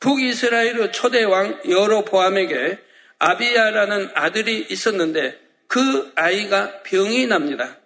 북이스라엘의 0.00 0.92
초대 0.92 1.24
왕 1.24 1.60
여로보암에게 1.68 2.78
아비야라는 3.18 4.10
아들이 4.14 4.66
있었는데 4.68 5.38
그 5.68 6.12
아이가 6.14 6.82
병이 6.82 7.26
납니다. 7.26 7.76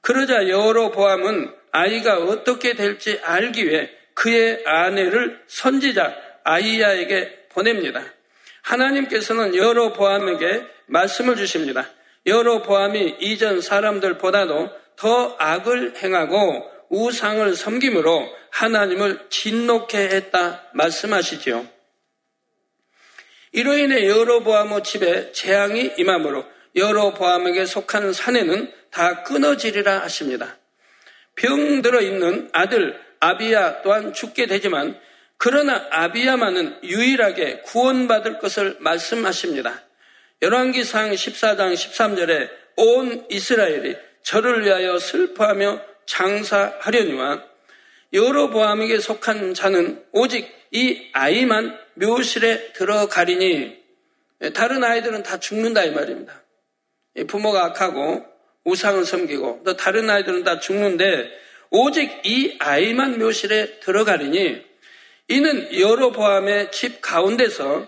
그러자 0.00 0.48
여로보암은 0.48 1.52
아이가 1.72 2.18
어떻게 2.18 2.74
될지 2.74 3.20
알기 3.22 3.68
위해 3.68 3.90
그의 4.14 4.62
아내를 4.64 5.40
선지자 5.46 6.16
아이야에게 6.44 7.46
보냅니다. 7.50 8.02
하나님께서는 8.62 9.54
여로보암에게 9.54 10.64
말씀을 10.86 11.36
주십니다. 11.36 11.88
여로보암이 12.26 13.16
이전 13.20 13.60
사람들보다도 13.60 14.70
더 14.96 15.36
악을 15.38 15.94
행하고 16.02 16.70
우상을 16.90 17.54
섬김으로 17.54 18.28
하나님을 18.50 19.26
진노케 19.30 19.98
했다 19.98 20.64
말씀하시지요. 20.74 21.66
이로 23.52 23.76
인해 23.76 24.06
여로보암의 24.08 24.84
집에 24.84 25.32
재앙이 25.32 25.92
임함으로 25.98 26.44
여로보암에게 26.76 27.66
속한 27.66 28.12
사내는 28.12 28.72
다 28.90 29.22
끊어지리라 29.22 30.00
하십니다. 30.02 30.56
병 31.34 31.82
들어 31.82 32.00
있는 32.00 32.48
아들 32.52 32.98
아비야 33.20 33.82
또한 33.82 34.12
죽게 34.12 34.46
되지만 34.46 34.98
그러나 35.36 35.86
아비야만은 35.90 36.80
유일하게 36.82 37.60
구원받을 37.60 38.38
것을 38.38 38.76
말씀하십니다. 38.80 39.82
열왕기상 40.42 41.10
14장 41.12 41.74
13절에 41.74 42.50
온 42.76 43.24
이스라엘이 43.30 43.96
저를 44.22 44.64
위하여 44.64 44.98
슬퍼하며 44.98 45.80
장사하려니와 46.08 47.44
여로보암에게 48.12 48.98
속한 48.98 49.54
자는 49.54 50.02
오직 50.12 50.48
이 50.70 51.10
아이만 51.12 51.78
묘실에 51.94 52.72
들어가리니 52.72 53.78
다른 54.54 54.82
아이들은 54.82 55.22
다 55.22 55.38
죽는다 55.38 55.84
이 55.84 55.90
말입니다. 55.90 56.42
부모가 57.26 57.66
악하고 57.66 58.24
우상을 58.64 59.04
섬기고 59.04 59.62
또 59.64 59.76
다른 59.76 60.08
아이들은 60.08 60.44
다 60.44 60.58
죽는데 60.60 61.30
오직 61.70 62.20
이 62.24 62.56
아이만 62.58 63.18
묘실에 63.18 63.80
들어가리니 63.80 64.66
이는 65.28 65.78
여로보암의 65.78 66.72
집 66.72 67.02
가운데서 67.02 67.86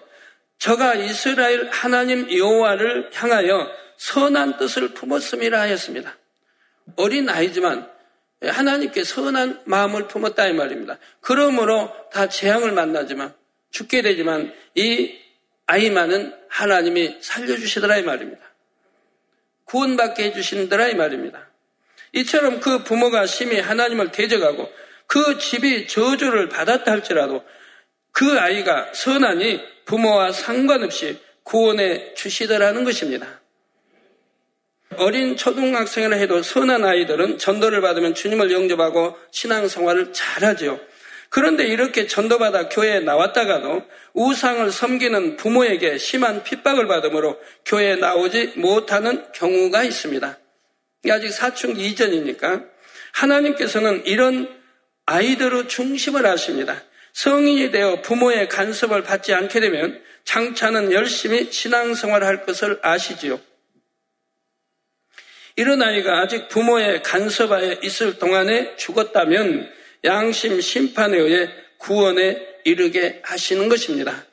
저가 0.58 0.94
이스라엘 0.96 1.70
하나님 1.70 2.30
여호와를 2.30 3.10
향하여 3.14 3.70
선한 3.96 4.58
뜻을 4.58 4.88
품었음이라 4.88 5.58
하였습니다. 5.58 6.18
어린 6.96 7.28
아이지만 7.30 7.90
하나님께 8.42 9.04
선한 9.04 9.62
마음을 9.64 10.08
품었다 10.08 10.46
이 10.46 10.52
말입니다. 10.54 10.98
그러므로 11.20 11.92
다 12.10 12.28
재앙을 12.28 12.72
만나지만 12.72 13.34
죽게 13.70 14.02
되지만 14.02 14.52
이 14.74 15.14
아이만은 15.66 16.34
하나님이 16.48 17.18
살려주시더라 17.20 17.98
이 17.98 18.02
말입니다. 18.02 18.40
구원받게 19.64 20.24
해주신더라 20.24 20.88
이 20.88 20.94
말입니다. 20.94 21.48
이처럼 22.12 22.60
그 22.60 22.82
부모가 22.82 23.26
심히 23.26 23.60
하나님을 23.60 24.10
대적하고 24.10 24.70
그 25.06 25.38
집이 25.38 25.86
저주를 25.86 26.48
받았다 26.48 26.90
할지라도 26.90 27.44
그 28.10 28.38
아이가 28.38 28.92
선하니 28.92 29.60
부모와 29.84 30.32
상관없이 30.32 31.20
구원해 31.42 32.14
주시더라는 32.14 32.84
것입니다. 32.84 33.39
어린 34.96 35.36
초등학생이라 35.36 36.16
해도 36.16 36.42
선한 36.42 36.84
아이들은 36.84 37.38
전도를 37.38 37.80
받으면 37.80 38.14
주님을 38.14 38.50
영접하고 38.50 39.16
신앙생활을 39.30 40.12
잘하죠. 40.12 40.80
그런데 41.28 41.64
이렇게 41.64 42.08
전도받아 42.08 42.68
교회에 42.68 43.00
나왔다가도 43.00 43.84
우상을 44.14 44.70
섬기는 44.72 45.36
부모에게 45.36 45.96
심한 45.96 46.42
핍박을 46.42 46.88
받으므로 46.88 47.38
교회에 47.64 47.96
나오지 47.96 48.54
못하는 48.56 49.24
경우가 49.32 49.84
있습니다. 49.84 50.38
아직 51.08 51.30
사춘기 51.30 51.86
이전이니까 51.86 52.64
하나님께서는 53.12 54.02
이런 54.06 54.48
아이들의 55.06 55.68
중심을 55.68 56.26
하십니다. 56.26 56.82
성인이 57.12 57.70
되어 57.70 58.02
부모의 58.02 58.48
간섭을 58.48 59.02
받지 59.04 59.32
않게 59.32 59.60
되면 59.60 60.00
장차는 60.24 60.92
열심히 60.92 61.50
신앙생활을 61.50 62.26
할 62.26 62.44
것을 62.44 62.80
아시지요. 62.82 63.40
이런 65.60 65.82
아이가 65.82 66.20
아직 66.20 66.48
부모의 66.48 67.02
간섭 67.02 67.52
하에 67.52 67.80
있을 67.82 68.18
동안에 68.18 68.76
죽었다면 68.76 69.70
양심 70.06 70.58
심판에 70.62 71.18
의해 71.18 71.50
구원에 71.76 72.38
이르게 72.64 73.20
하시는 73.22 73.68
것입니다. 73.68 74.24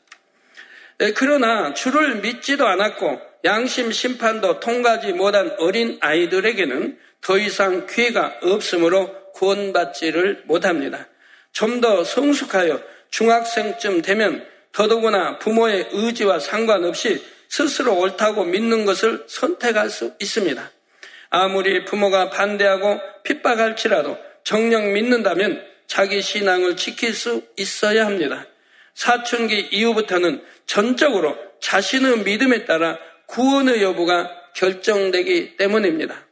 네, 0.99 1.11
그러나 1.11 1.73
주를 1.73 2.21
믿지도 2.21 2.65
않았고 2.65 3.19
양심 3.43 3.91
심판도 3.91 4.61
통과하지 4.61 5.11
못한 5.11 5.53
어린 5.59 5.97
아이들에게는 5.99 6.97
더 7.19 7.37
이상 7.37 7.87
기회가 7.87 8.37
없으므로 8.41 9.13
구원받지를 9.33 10.43
못합니다. 10.45 11.09
좀 11.51 11.81
더 11.81 12.05
성숙하여 12.05 12.81
중학생쯤 13.09 14.01
되면 14.01 14.47
더더구나 14.71 15.39
부모의 15.39 15.89
의지와 15.91 16.39
상관없이 16.39 17.21
스스로 17.49 17.97
옳다고 17.99 18.45
믿는 18.45 18.85
것을 18.85 19.25
선택할 19.27 19.89
수 19.89 20.13
있습니다. 20.21 20.76
아무리 21.29 21.85
부모가 21.85 22.29
반대하고 22.29 22.99
핍박할지라도 23.23 24.17
정령 24.43 24.93
믿는다면 24.93 25.63
자기 25.87 26.21
신앙을 26.21 26.75
지킬 26.75 27.13
수 27.13 27.43
있어야 27.57 28.05
합니다. 28.05 28.45
사춘기 28.93 29.59
이후부터는 29.71 30.43
전적으로 30.65 31.37
자신의 31.61 32.19
믿음에 32.19 32.65
따라 32.65 32.97
구원의 33.27 33.83
여부가 33.83 34.29
결정되기 34.55 35.57
때문입니다. 35.57 36.25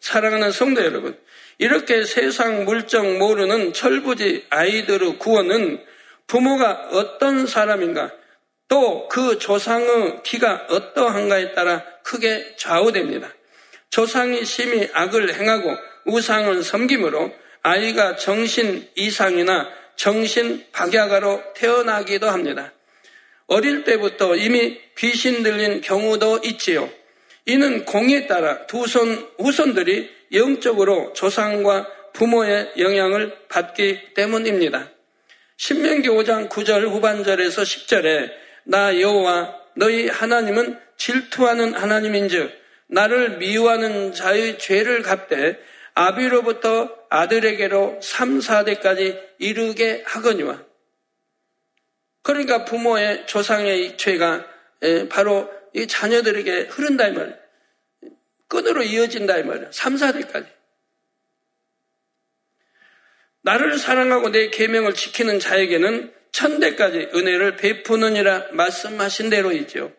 사랑하는 0.00 0.52
성도 0.52 0.84
여러분, 0.84 1.18
이렇게 1.58 2.04
세상 2.04 2.64
물정 2.64 3.18
모르는 3.18 3.72
철부지 3.72 4.46
아이들의 4.50 5.18
구원은 5.18 5.82
부모가 6.26 6.90
어떤 6.92 7.46
사람인가, 7.46 8.12
또 8.68 9.08
그 9.08 9.38
조상의 9.38 10.22
기가 10.22 10.66
어떠한가에 10.68 11.52
따라 11.52 11.84
크게 12.02 12.56
좌우됩니다. 12.56 13.28
조상이 13.90 14.44
심히 14.44 14.88
악을 14.92 15.34
행하고 15.34 15.74
우상을 16.06 16.62
섬김으로 16.62 17.32
아이가 17.62 18.16
정신 18.16 18.88
이상이나 18.94 19.68
정신 19.96 20.64
박약아로 20.72 21.42
태어나기도 21.54 22.28
합니다. 22.28 22.72
어릴 23.46 23.84
때부터 23.84 24.36
이미 24.36 24.78
귀신 24.98 25.42
들린 25.42 25.80
경우도 25.80 26.40
있지요. 26.44 26.90
이는 27.46 27.84
공에 27.84 28.26
따라 28.26 28.66
두 28.66 28.86
손 28.86 29.28
후손들이 29.38 30.10
영적으로 30.32 31.12
조상과 31.12 31.86
부모의 32.12 32.72
영향을 32.78 33.36
받기 33.48 34.14
때문입니다. 34.14 34.90
신명기 35.56 36.08
5장 36.08 36.48
9절 36.48 36.88
후반절에서 36.90 37.62
10절에 37.62 38.30
나 38.64 39.00
여호와 39.00 39.54
너희 39.76 40.08
하나님은 40.08 40.78
질투하는 40.96 41.74
하나님인즉 41.74 42.50
나를 42.88 43.38
미워하는 43.38 44.12
자의 44.12 44.58
죄를 44.58 45.02
갚되 45.02 45.58
아비로부터 45.94 46.94
아들에게로 47.08 48.00
3, 48.02 48.38
4대까지 48.38 49.20
이르게 49.38 50.02
하거니와. 50.06 50.64
그러니까 52.22 52.64
부모의 52.64 53.26
조상의 53.26 53.96
죄가 53.96 54.46
바로 55.08 55.50
이 55.72 55.86
자녀들에게 55.86 56.62
흐른다 56.70 57.08
이 57.08 57.12
말이에요. 57.12 57.36
끈으로 58.48 58.82
이어진다 58.82 59.38
이 59.38 59.42
말이에요. 59.44 59.72
3, 59.72 59.94
4대까지. 59.94 60.46
나를 63.42 63.78
사랑하고 63.78 64.30
내 64.30 64.50
계명을 64.50 64.94
지키는 64.94 65.38
자에게는 65.38 66.12
천대까지 66.32 67.10
은혜를 67.14 67.56
베푸느니라 67.56 68.48
말씀하신 68.52 69.30
대로이죠. 69.30 69.92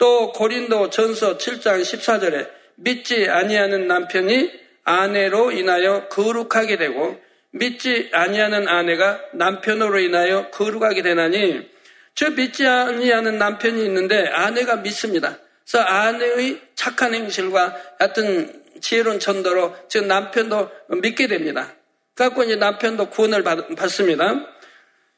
또 0.00 0.32
고린도 0.32 0.88
전서 0.88 1.36
7장 1.36 1.82
14절에 1.82 2.48
믿지 2.76 3.28
아니하는 3.28 3.86
남편이 3.86 4.50
아내로 4.82 5.52
인하여 5.52 6.08
거룩하게 6.08 6.78
되고 6.78 7.20
믿지 7.50 8.08
아니하는 8.12 8.66
아내가 8.66 9.20
남편으로 9.34 9.98
인하여 10.00 10.50
거룩하게 10.50 11.02
되나니 11.02 11.68
저 12.14 12.30
믿지 12.30 12.66
아니하는 12.66 13.36
남편이 13.36 13.84
있는데 13.84 14.26
아내가 14.28 14.76
믿습니다. 14.76 15.38
그래서 15.70 15.84
아내의 15.84 16.62
착한 16.74 17.12
행실과 17.14 17.76
하여튼 17.98 18.64
지혜로운 18.80 19.20
전도로 19.20 19.76
지금 19.88 20.08
남편도 20.08 20.70
믿게 21.02 21.26
됩니다. 21.26 21.74
갖고 22.14 22.42
이제 22.42 22.56
남편도 22.56 23.10
구원을 23.10 23.42
받, 23.42 23.90
습니다 23.90 24.46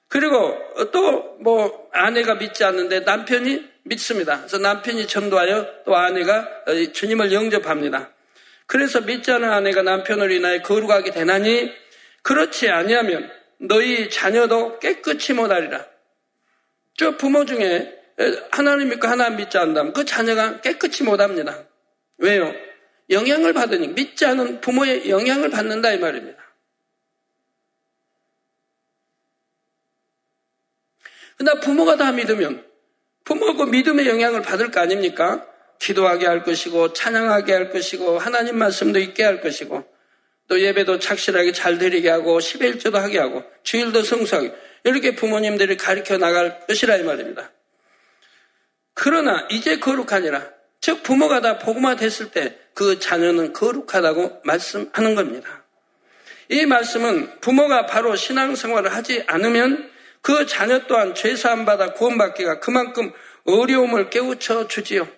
그리고 0.08 0.58
또 0.90 1.32
뭐 1.42 1.88
아내가 1.92 2.36
믿지 2.36 2.64
않는데 2.64 3.00
남편이 3.00 3.71
믿습니다. 3.84 4.38
그래서 4.38 4.58
남편이 4.58 5.06
전도하여 5.06 5.84
또 5.84 5.96
아내가 5.96 6.48
주님을 6.92 7.32
영접합니다. 7.32 8.12
그래서 8.66 9.00
믿지 9.00 9.30
않은 9.32 9.50
아내가 9.50 9.82
남편을 9.82 10.30
인하여 10.30 10.62
거룩하게 10.62 11.10
되나니 11.10 11.72
그렇지 12.22 12.68
아니하면 12.68 13.30
너희 13.58 14.08
자녀도 14.08 14.78
깨끗이 14.78 15.32
못하리라. 15.32 15.86
저 16.96 17.16
부모 17.16 17.44
중에 17.44 17.98
하나님 18.50 18.90
믿고 18.90 19.08
하나님 19.08 19.38
믿지 19.38 19.58
않다면 19.58 19.92
그 19.92 20.04
자녀가 20.04 20.60
깨끗이 20.60 21.02
못합니다. 21.02 21.66
왜요? 22.18 22.54
영향을 23.10 23.52
받으니 23.52 23.88
믿지 23.88 24.24
않은 24.24 24.60
부모의 24.60 25.10
영향을 25.10 25.50
받는다 25.50 25.92
이 25.92 25.98
말입니다. 25.98 26.38
그러나 31.36 31.60
부모가 31.60 31.96
다 31.96 32.12
믿으면 32.12 32.71
부모가 33.24 33.66
믿음의 33.66 34.06
영향을 34.08 34.42
받을 34.42 34.70
거 34.70 34.80
아닙니까? 34.80 35.46
기도하게 35.78 36.26
할 36.26 36.42
것이고 36.44 36.92
찬양하게 36.92 37.52
할 37.52 37.70
것이고 37.70 38.18
하나님 38.18 38.58
말씀도 38.58 38.98
있게 38.98 39.24
할 39.24 39.40
것이고 39.40 39.84
또 40.48 40.60
예배도 40.60 40.98
착실하게 40.98 41.52
잘 41.52 41.78
드리게 41.78 42.08
하고 42.08 42.38
11조도 42.38 42.94
하게 42.94 43.18
하고 43.18 43.42
주일도 43.62 44.02
성수하게 44.02 44.54
이렇게 44.84 45.14
부모님들이 45.14 45.76
가르쳐 45.76 46.18
나갈 46.18 46.66
것이라 46.66 46.96
이 46.96 47.02
말입니다. 47.02 47.50
그러나 48.94 49.46
이제 49.50 49.78
거룩하니라 49.78 50.50
즉 50.80 51.02
부모가 51.02 51.40
다 51.40 51.58
복음화 51.58 51.96
됐을 51.96 52.30
때 52.30 52.62
그 52.74 52.98
자녀는 52.98 53.52
거룩하다고 53.52 54.42
말씀하는 54.44 55.14
겁니다. 55.14 55.64
이 56.48 56.66
말씀은 56.66 57.40
부모가 57.40 57.86
바로 57.86 58.16
신앙생활을 58.16 58.92
하지 58.94 59.24
않으면 59.26 59.90
그 60.22 60.46
자녀 60.46 60.86
또한 60.86 61.14
죄사함 61.14 61.64
받아 61.64 61.92
구원받기가 61.92 62.60
그만큼 62.60 63.12
어려움을 63.44 64.08
깨우쳐 64.08 64.68
주지요. 64.68 65.08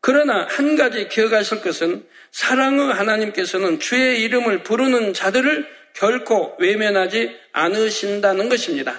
그러나 0.00 0.46
한 0.50 0.76
가지 0.76 1.08
기억하실 1.08 1.62
것은 1.62 2.06
사랑의 2.30 2.92
하나님께서는 2.92 3.80
주의 3.80 4.22
이름을 4.22 4.62
부르는 4.62 5.14
자들을 5.14 5.66
결코 5.94 6.56
외면하지 6.58 7.34
않으신다는 7.52 8.50
것입니다. 8.50 8.94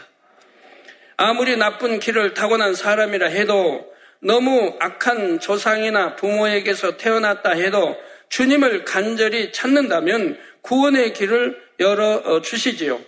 아무리 1.17 1.58
나쁜 1.58 1.99
길을 1.99 2.34
타고난 2.34 2.73
사람이라 2.73 3.28
해도 3.28 3.93
너무 4.19 4.75
악한 4.80 5.39
조상이나 5.39 6.15
부모에게서 6.15 6.97
태어났다 6.97 7.51
해도 7.51 7.95
주님을 8.30 8.84
간절히 8.86 9.51
찾는다면 9.51 10.39
구원의 10.62 11.13
길을 11.13 11.62
열어 11.80 12.15
어, 12.25 12.41
주시지요. 12.41 12.99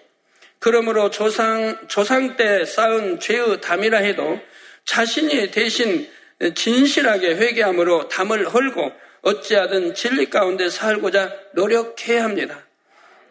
그러므로 0.59 1.09
조상, 1.09 1.87
조상 1.87 2.35
때 2.35 2.65
쌓은 2.65 3.19
죄의 3.19 3.61
담이라 3.61 3.99
해도 3.99 4.39
자신이 4.85 5.51
대신 5.51 6.09
진실하게 6.55 7.35
회개함으로 7.35 8.07
담을 8.07 8.49
헐고 8.49 8.91
어찌하든 9.21 9.93
진리 9.93 10.29
가운데 10.29 10.69
살고자 10.69 11.33
노력해야 11.53 12.23
합니다. 12.23 12.65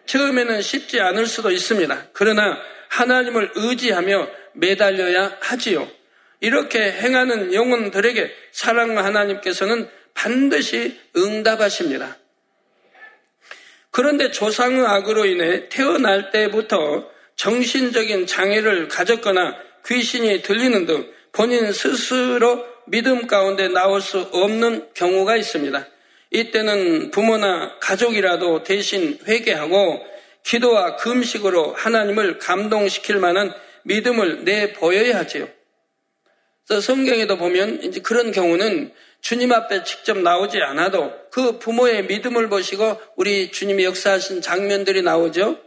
처음에는 0.07 0.62
쉽지 0.62 1.01
않을 1.01 1.27
수도 1.27 1.51
있습니다. 1.51 2.09
그러나 2.12 2.59
하나님을 2.89 3.53
의지하며 3.55 4.29
매달려야 4.55 5.39
하지요. 5.41 5.89
이렇게 6.41 6.93
행하는 6.93 7.55
영혼들에게 7.55 8.33
사랑 8.53 8.99
하나님께서는 8.99 9.89
반드시 10.15 10.99
응답하십니다. 11.17 12.17
그런데 13.91 14.31
조상의 14.31 14.87
악으로 14.87 15.25
인해 15.25 15.69
태어날 15.69 16.31
때부터 16.31 17.11
정신적인 17.37 18.27
장애를 18.27 18.88
가졌거나 18.88 19.57
귀신이 19.87 20.42
들리는 20.42 20.87
등 20.87 21.11
본인 21.33 21.72
스스로 21.72 22.64
믿음 22.87 23.27
가운데 23.27 23.68
나올 23.68 24.01
수 24.01 24.20
없는 24.33 24.88
경우가 24.94 25.37
있습니다. 25.37 25.87
이때는 26.31 27.11
부모나 27.11 27.79
가족이라도 27.79 28.62
대신 28.62 29.18
회개하고 29.27 30.05
기도와 30.42 30.96
금식으로 30.96 31.75
하나님을 31.75 32.38
감동시킬 32.38 33.16
만한 33.18 33.53
믿음을 33.85 34.44
내보여야 34.44 35.18
하지요. 35.18 35.49
그래서 36.66 36.81
성경에도 36.81 37.37
보면 37.37 37.83
이제 37.83 38.01
그런 38.01 38.33
경우는 38.33 38.92
주님 39.20 39.53
앞에 39.53 39.85
직접 39.85 40.18
나오지 40.18 40.61
않아도 40.61 41.12
그 41.31 41.59
부모의 41.59 42.07
믿음을 42.07 42.49
보시고 42.49 43.01
우리 43.16 43.51
주님이 43.51 43.85
역사하신 43.85 44.40
장면들이 44.40 45.03
나오죠. 45.03 45.65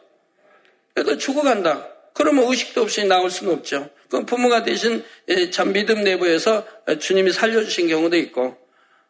그래도 1.04 1.18
죽어간다. 1.18 1.88
그러면 2.14 2.46
의식도 2.50 2.82
없이 2.82 3.06
나올 3.06 3.30
수는 3.30 3.54
없죠. 3.54 3.90
그럼 4.10 4.26
부모가 4.26 4.64
대신 4.64 5.06
예, 5.30 5.50
참 5.50 5.72
믿음 5.72 6.04
내부에서 6.04 6.68
주님이 7.00 7.32
살려주신 7.32 7.88
경우도 7.88 8.18
있고 8.18 8.58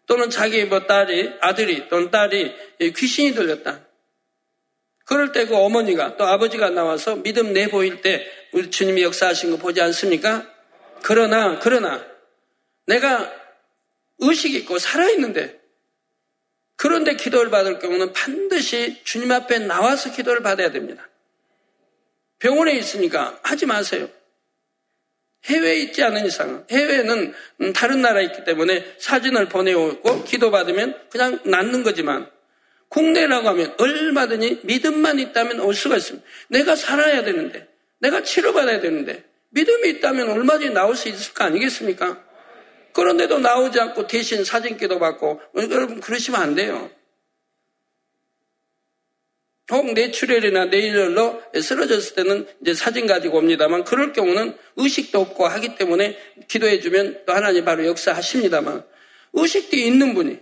또는 0.06 0.30
자기 0.30 0.63
뭐 0.65 0.86
딸이 0.86 1.32
아들이 1.41 1.89
또는 1.89 2.12
딸이 2.12 2.54
귀신이 2.95 3.34
들렸다. 3.34 3.88
그럴 5.06 5.32
때 5.32 5.47
그 5.47 5.56
어머니가 5.56 6.17
또 6.17 6.25
아버지가 6.25 6.69
나와서 6.69 7.15
믿음 7.15 7.54
내보일 7.54 8.02
때 8.02 8.28
우리 8.52 8.69
주님이 8.69 9.02
역사하신 9.02 9.49
거 9.49 9.58
보지 9.58 9.82
않습니까? 9.82 10.47
그러나 11.02 11.58
그러나 11.58 12.06
내가 12.86 13.34
의식 14.19 14.54
있고 14.54 14.78
살아있는데 14.78 15.60
그런데 16.75 17.15
기도를 17.15 17.49
받을 17.49 17.80
경우는 17.80 18.13
반드시 18.13 19.02
주님 19.04 19.32
앞에 19.32 19.58
나와서 19.60 20.12
기도를 20.12 20.43
받아야 20.43 20.71
됩니다. 20.71 21.09
병원에 22.39 22.73
있으니까 22.73 23.39
하지 23.43 23.65
마세요. 23.65 24.10
해외에 25.45 25.78
있지 25.78 26.04
않은 26.04 26.25
이상, 26.25 26.65
해외는 26.69 27.34
음, 27.62 27.73
다른 27.73 28.02
나라에 28.02 28.25
있기 28.25 28.43
때문에 28.43 28.95
사진을 28.97 29.47
보내오고 29.47 30.23
기도받으면 30.23 31.10
그냥 31.10 31.39
낫는 31.45 31.84
거지만 31.84 32.30
국내라고 32.89 33.47
하면 33.49 33.73
얼마든지 33.78 34.62
믿음만 34.63 35.19
있다면 35.19 35.60
올 35.62 35.73
수가 35.73 35.97
있습니다. 35.97 36.28
내가 36.49 36.75
살아야 36.75 37.23
되는데, 37.23 37.67
내가 37.99 38.23
치료받아야 38.23 38.82
되는데, 38.82 39.23
믿음이 39.52 39.89
있다면 39.89 40.30
얼마든지 40.30 40.73
나올 40.73 40.95
수 40.95 41.08
있을 41.08 41.34
거 41.34 41.43
아니겠습니까? 41.43 42.23
그런데도 42.93 43.39
나오지 43.39 43.80
않고 43.80 44.08
대신 44.08 44.43
사진 44.43 44.75
기도 44.78 44.99
받고, 44.99 45.39
여러분 45.69 46.02
그러시면 46.02 46.41
안 46.41 46.56
돼요. 46.56 46.89
혹 49.72 49.94
뇌출혈이나 49.94 50.66
뇌일로 50.66 51.42
쓰러졌을 51.62 52.16
때는 52.16 52.48
이제 52.62 52.74
사진 52.74 53.06
가지고 53.06 53.38
옵니다만 53.38 53.84
그럴 53.84 54.14
경우는 54.14 54.58
의식도 54.78 55.20
없고 55.20 55.48
하기 55.48 55.76
때문에 55.76 56.18
기도해 56.48 56.80
주면 56.80 57.22
또 57.26 57.34
하나님 57.34 57.66
바로 57.66 57.86
역사하십니다만 57.86 58.84
의식도 59.34 59.78
있는 59.78 60.16
분이 60.16 60.40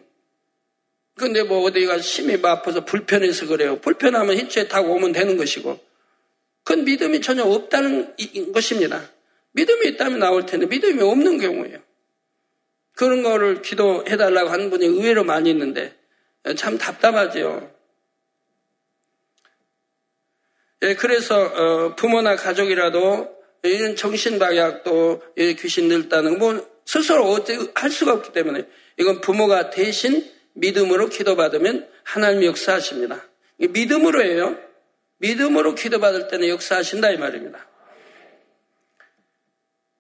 근데 1.16 1.44
뭐 1.44 1.63
어디가 1.63 2.00
심히 2.00 2.38
뭐 2.38 2.52
아파서 2.52 2.86
불편해서 2.86 3.48
그래요. 3.48 3.80
불편하면 3.82 4.38
히치에 4.38 4.68
타고 4.68 4.94
오면 4.94 5.12
되는 5.12 5.36
것이고 5.36 5.80
그건 6.63 6.86
믿음이 6.86 7.22
전혀 7.22 7.44
없다는 7.44 8.16
것입니다. 8.54 9.10
믿음이 9.54 9.88
있다면 9.90 10.20
나올 10.20 10.46
텐데 10.46 10.68
믿음이 10.68 11.02
없는 11.02 11.40
경우예요. 11.40 11.80
그런 12.94 13.24
거를 13.24 13.62
기도해달라고 13.62 14.50
하는 14.50 14.70
분이 14.70 14.86
의외로 14.86 15.24
많이 15.24 15.50
있는데 15.50 15.96
참 16.56 16.78
답답하죠. 16.78 17.77
예, 20.84 20.96
그래서 20.96 21.42
어, 21.42 21.96
부모나 21.96 22.36
가족이라도 22.36 23.36
이런 23.63 23.96
정신박약 23.96 24.84
또 24.84 25.22
귀신 25.36 25.88
늘다는 25.88 26.38
뭐 26.38 26.66
스스로 26.86 27.26
어떻게 27.26 27.58
할 27.76 27.90
수가 27.90 28.13
없기 28.13 28.32
때문에 28.32 28.66
이건 28.98 29.22
부모가 29.22 29.70
대신 29.70 30.30
믿음으로 30.54 31.10
기도받으면 31.10 31.88
하나님 32.04 32.44
역사하십니다. 32.46 33.24
믿음으로 33.58 34.24
해요. 34.24 34.58
믿음으로 35.18 35.76
기도받을 35.76 36.28
때는 36.28 36.48
역사하신다 36.50 37.12
이 37.12 37.18
말입니다. 37.18 37.68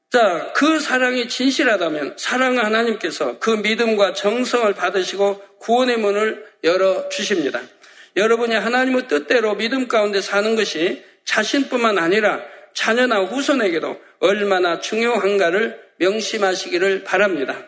자, 0.09 0.53
그 0.55 0.79
사랑이 0.79 1.27
진실하다면 1.27 2.15
사랑 2.17 2.57
하나님께서 2.59 3.39
그 3.39 3.49
믿음과 3.49 4.13
정성을 4.13 4.73
받으시고 4.73 5.41
구원의 5.59 5.97
문을 5.97 6.45
열어 6.63 7.09
주십니다. 7.09 7.61
여러분이 8.17 8.55
하나님의 8.55 9.07
뜻대로 9.07 9.55
믿음 9.55 9.87
가운데 9.87 10.21
사는 10.21 10.55
것이 10.55 11.03
자신뿐만 11.23 11.99
아니라 11.99 12.41
자녀나 12.73 13.21
후손에게도 13.21 14.01
얼마나 14.19 14.79
중요한가를 14.79 15.79
명심하시기를 15.97 17.03
바랍니다. 17.03 17.65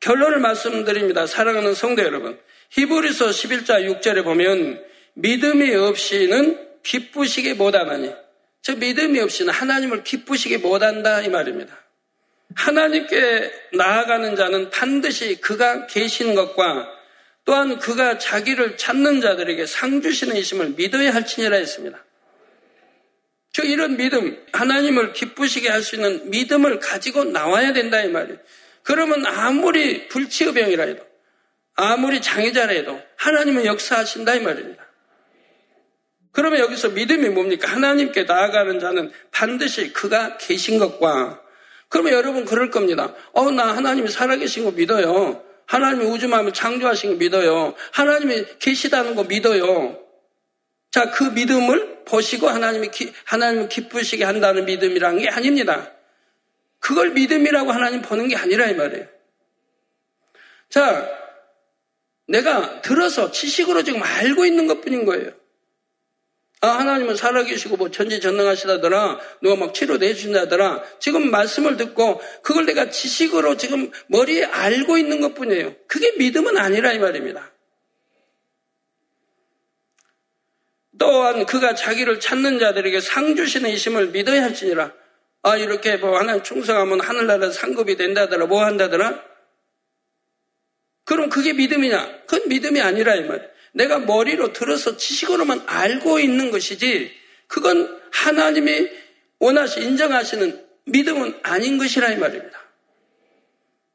결론을 0.00 0.38
말씀드립니다. 0.40 1.26
사랑하는 1.26 1.74
성도 1.74 2.02
여러분. 2.02 2.38
히브리서 2.70 3.28
11자 3.28 4.00
6절에 4.00 4.24
보면 4.24 4.84
믿음이 5.14 5.74
없이는 5.74 6.66
기쁘시게 6.82 7.54
못하나니 7.54 8.12
저 8.60 8.76
믿음이 8.76 9.18
없이는 9.20 9.52
하나님을 9.52 10.04
기쁘시게 10.04 10.58
못한다 10.58 11.22
이 11.22 11.28
말입니다. 11.28 11.74
하나님께 12.54 13.52
나아가는 13.74 14.36
자는 14.36 14.70
반드시 14.70 15.40
그가 15.40 15.86
계신 15.86 16.34
것과 16.34 16.95
또한 17.46 17.78
그가 17.78 18.18
자기를 18.18 18.76
찾는 18.76 19.20
자들에게 19.20 19.64
상 19.66 20.02
주시는 20.02 20.36
이심을 20.36 20.70
믿어야 20.70 21.14
할지니라 21.14 21.56
했습니다. 21.56 22.04
저 23.52 23.62
이런 23.62 23.96
믿음, 23.96 24.44
하나님을 24.52 25.14
기쁘시게 25.14 25.70
할 25.70 25.82
수 25.82 25.94
있는 25.94 26.28
믿음을 26.28 26.80
가지고 26.80 27.24
나와야 27.24 27.72
된다 27.72 28.02
이 28.02 28.08
말이에요. 28.08 28.38
그러면 28.82 29.24
아무리 29.24 30.08
불치의병이라 30.08 30.84
해도 30.84 31.06
아무리 31.76 32.20
장애자라 32.20 32.72
해도 32.72 33.00
하나님은 33.16 33.64
역사하신다 33.64 34.34
이 34.34 34.40
말입니다. 34.40 34.84
그러면 36.32 36.58
여기서 36.58 36.90
믿음이 36.90 37.28
뭡니까? 37.30 37.70
하나님께 37.70 38.24
나아가는 38.24 38.78
자는 38.80 39.12
반드시 39.30 39.92
그가 39.92 40.36
계신 40.36 40.78
것과 40.78 41.40
그러면 41.88 42.12
여러분 42.12 42.44
그럴 42.44 42.70
겁니다. 42.70 43.14
어, 43.32 43.50
나 43.52 43.74
하나님이 43.74 44.08
살아계신 44.08 44.64
거 44.64 44.72
믿어요. 44.72 45.45
하나님이 45.66 46.06
우주마음을 46.06 46.52
창조하신 46.52 47.10
거 47.10 47.16
믿어요. 47.16 47.74
하나님이 47.92 48.44
계시다는 48.58 49.14
거 49.14 49.24
믿어요. 49.24 50.00
자, 50.90 51.10
그 51.10 51.24
믿음을 51.24 52.04
보시고 52.04 52.48
하나님이, 52.48 52.90
기, 52.90 53.12
하나님을 53.24 53.68
기쁘시게 53.68 54.24
한다는 54.24 54.64
믿음이라는 54.64 55.18
게 55.18 55.28
아닙니다. 55.28 55.92
그걸 56.78 57.10
믿음이라고 57.10 57.72
하나님 57.72 58.00
보는 58.00 58.28
게 58.28 58.36
아니라 58.36 58.66
이 58.66 58.74
말이에요. 58.74 59.06
자, 60.70 61.08
내가 62.28 62.80
들어서 62.82 63.30
지식으로 63.30 63.82
지금 63.82 64.02
알고 64.02 64.46
있는 64.46 64.66
것 64.66 64.80
뿐인 64.80 65.04
거예요. 65.04 65.32
아, 66.66 66.78
하나님은 66.80 67.14
살아계시고 67.16 67.76
뭐 67.76 67.90
전지 67.90 68.20
전능하시다더라. 68.20 69.20
누가 69.40 69.56
막 69.56 69.72
치료해 69.72 70.14
주신다더라. 70.14 70.82
지금 70.98 71.30
말씀을 71.30 71.76
듣고 71.76 72.20
그걸 72.42 72.66
내가 72.66 72.90
지식으로 72.90 73.56
지금 73.56 73.90
머리에 74.08 74.44
알고 74.44 74.98
있는 74.98 75.20
것 75.20 75.34
뿐이에요. 75.34 75.74
그게 75.86 76.12
믿음은 76.18 76.58
아니라 76.58 76.92
이 76.92 76.98
말입니다. 76.98 77.52
또한 80.98 81.46
그가 81.46 81.74
자기를 81.74 82.20
찾는 82.20 82.58
자들에게 82.58 83.00
상 83.00 83.36
주시는 83.36 83.70
이심을 83.70 84.08
믿어야 84.08 84.42
할지니라. 84.42 84.92
아, 85.42 85.56
이렇게 85.56 85.96
뭐 85.96 86.18
하나님 86.18 86.42
충성하면 86.42 87.00
하늘나라 87.00 87.50
상급이 87.50 87.96
된다더라. 87.96 88.46
뭐 88.46 88.64
한다더라. 88.64 89.22
그럼 91.04 91.28
그게 91.28 91.52
믿음이냐? 91.52 92.22
그건 92.26 92.48
믿음이 92.48 92.80
아니라 92.80 93.14
이 93.14 93.20
말이에요. 93.20 93.55
내가 93.76 93.98
머리로 93.98 94.54
들어서 94.54 94.96
지식으로만 94.96 95.64
알고 95.66 96.18
있는 96.18 96.50
것이지 96.50 97.14
그건 97.46 98.00
하나님이 98.10 98.88
원하시 99.38 99.82
인정하시는 99.82 100.64
믿음은 100.86 101.40
아닌 101.42 101.76
것이라 101.76 102.10
이 102.12 102.16
말입니다. 102.16 102.58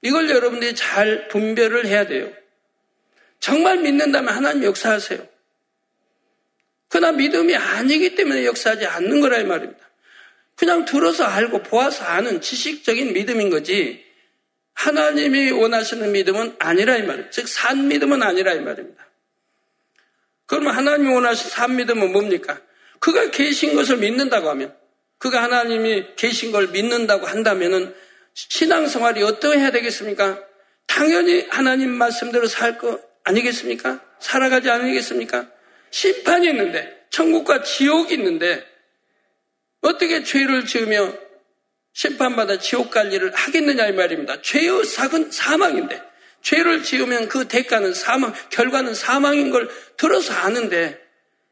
이걸 0.03 0.29
여러분들이 0.29 0.75
잘 0.75 1.27
분별을 1.29 1.87
해야 1.87 2.05
돼요. 2.05 2.31
정말 3.39 3.79
믿는다면 3.79 4.33
하나님 4.33 4.63
역사하세요. 4.63 5.27
그러나 6.87 7.11
믿음이 7.13 7.55
아니기 7.55 8.13
때문에 8.15 8.45
역사하지 8.45 8.85
않는 8.85 9.19
거라 9.21 9.39
이 9.39 9.45
말입니다. 9.45 9.79
그냥 10.55 10.85
들어서 10.85 11.23
알고 11.23 11.63
보아서 11.63 12.03
아는 12.03 12.41
지식적인 12.41 13.13
믿음인 13.13 13.49
거지 13.49 14.05
하나님이 14.73 15.51
원하시는 15.51 16.11
믿음은 16.11 16.57
아니라 16.59 16.97
이 16.97 17.03
말입니다. 17.03 17.31
즉, 17.31 17.47
산 17.47 17.87
믿음은 17.87 18.21
아니라 18.21 18.53
이 18.53 18.59
말입니다. 18.59 19.10
그러면 20.51 20.75
하나님이 20.75 21.13
원하신 21.13 21.49
산 21.49 21.77
믿음은 21.77 22.11
뭡니까? 22.11 22.59
그가 22.99 23.31
계신 23.31 23.73
것을 23.73 23.95
믿는다고 23.95 24.49
하면, 24.49 24.75
그가 25.17 25.41
하나님이 25.43 26.07
계신 26.17 26.51
걸 26.51 26.67
믿는다고 26.67 27.25
한다면은 27.25 27.95
신앙생활이 28.33 29.23
어떠 29.23 29.53
해야 29.53 29.71
되겠습니까? 29.71 30.43
당연히 30.87 31.47
하나님 31.49 31.91
말씀대로 31.91 32.47
살 32.47 32.77
거 32.77 32.99
아니겠습니까? 33.23 34.01
살아가지 34.19 34.69
않으겠습니까? 34.69 35.47
심판이 35.89 36.49
있는데, 36.49 37.05
천국과 37.11 37.63
지옥이 37.63 38.13
있는데, 38.15 38.61
어떻게 39.79 40.21
죄를 40.25 40.65
지으며 40.65 41.13
심판받아 41.93 42.59
지옥 42.59 42.91
갈 42.91 43.13
일을 43.13 43.33
하겠느냐 43.33 43.87
이 43.87 43.93
말입니다. 43.93 44.41
죄의 44.41 44.83
삭은 44.83 45.31
사망인데 45.31 46.10
죄를 46.41 46.83
지으면 46.83 47.27
그 47.27 47.47
대가는 47.47 47.93
사망, 47.93 48.33
결과는 48.49 48.93
사망인 48.93 49.51
걸 49.51 49.69
들어서 49.97 50.33
아는데 50.33 50.99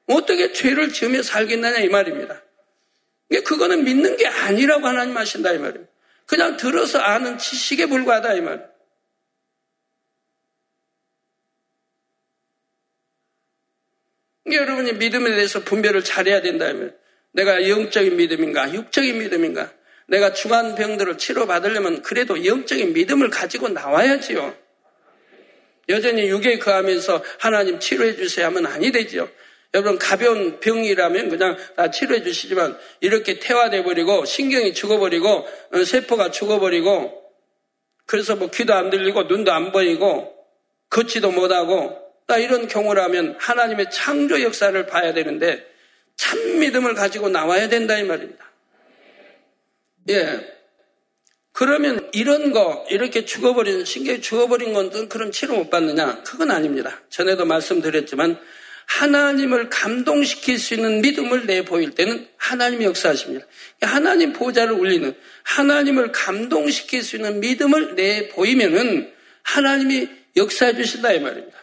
어떻게 0.07 0.51
죄를 0.51 0.91
지으며 0.91 1.21
살겠느냐 1.21 1.79
이 1.79 1.89
말입니다. 1.89 2.41
그거는 3.45 3.83
믿는 3.83 4.17
게 4.17 4.27
아니라고 4.27 4.87
하나님 4.87 5.15
하신다 5.15 5.51
이 5.51 5.59
말입니다. 5.59 5.91
그냥 6.25 6.57
들어서 6.57 6.99
아는 6.99 7.37
지식에 7.37 7.85
불과하다 7.87 8.33
이 8.35 8.41
말. 8.41 8.69
여러분이 14.51 14.93
믿음에 14.93 15.29
대해서 15.29 15.63
분별을 15.63 16.03
잘해야 16.03 16.41
된다 16.41 16.73
면 16.73 16.97
내가 17.31 17.69
영적인 17.69 18.17
믿음인가, 18.17 18.73
육적인 18.73 19.19
믿음인가, 19.19 19.71
내가 20.07 20.33
중한 20.33 20.73
병들을 20.73 21.19
치료받으려면 21.19 22.01
그래도 22.01 22.43
영적인 22.43 22.93
믿음을 22.93 23.29
가지고 23.29 23.69
나와야지요. 23.69 24.68
여전히 25.89 26.29
육에 26.29 26.59
거하면서 26.59 27.23
하나님 27.39 27.79
치료해 27.79 28.15
주세요 28.15 28.45
하면 28.47 28.67
아니 28.67 28.91
되죠. 28.91 29.29
여러분 29.73 29.99
가벼운 29.99 30.59
병이라면 30.59 31.29
그냥 31.29 31.57
다 31.75 31.91
치료해 31.91 32.23
주시지만 32.23 32.77
이렇게 33.01 33.39
태화돼 33.39 33.83
버리고 33.83 34.25
신경이 34.25 34.73
죽어버리고 34.73 35.47
어, 35.73 35.83
세포가 35.83 36.31
죽어버리고 36.31 37.19
그래서 38.05 38.35
뭐 38.35 38.49
귀도 38.49 38.73
안 38.73 38.89
들리고 38.89 39.23
눈도 39.23 39.51
안 39.51 39.71
보이고 39.71 40.35
걷지도 40.89 41.31
못하고 41.31 42.09
이런 42.37 42.67
경우라면 42.67 43.37
하나님의 43.39 43.89
창조 43.91 44.41
역사를 44.41 44.85
봐야 44.85 45.13
되는데 45.13 45.65
참 46.15 46.59
믿음을 46.59 46.93
가지고 46.93 47.29
나와야 47.29 47.69
된다 47.69 47.97
이 47.97 48.03
말입니다. 48.03 48.51
예. 50.09 50.58
그러면 51.59 52.07
이런 52.13 52.53
거, 52.53 52.87
이렇게 52.89 53.25
죽어버린, 53.25 53.83
신경이 53.83 54.21
죽어버린 54.21 54.71
건 54.71 55.09
그런 55.09 55.29
치료 55.33 55.55
못 55.55 55.69
받느냐? 55.69 56.23
그건 56.23 56.51
아닙니다. 56.51 57.01
전에도 57.09 57.43
말씀드렸지만, 57.43 58.39
하나님을 58.85 59.69
감동시킬 59.69 60.57
수 60.57 60.73
있는 60.73 61.01
믿음을 61.01 61.47
내보일 61.47 61.91
때는 61.95 62.29
하나님이 62.37 62.85
역사하십니다. 62.85 63.45
하나님 63.81 64.31
보좌를 64.31 64.71
울리는, 64.71 65.13
하나님을 65.43 66.13
감동시킬 66.13 67.03
수 67.03 67.17
있는 67.17 67.41
믿음을 67.41 67.95
내보이면은 67.95 69.11
하나님이 69.43 70.07
역사해 70.37 70.77
주신다, 70.77 71.11
이 71.11 71.19
말입니다. 71.19 71.58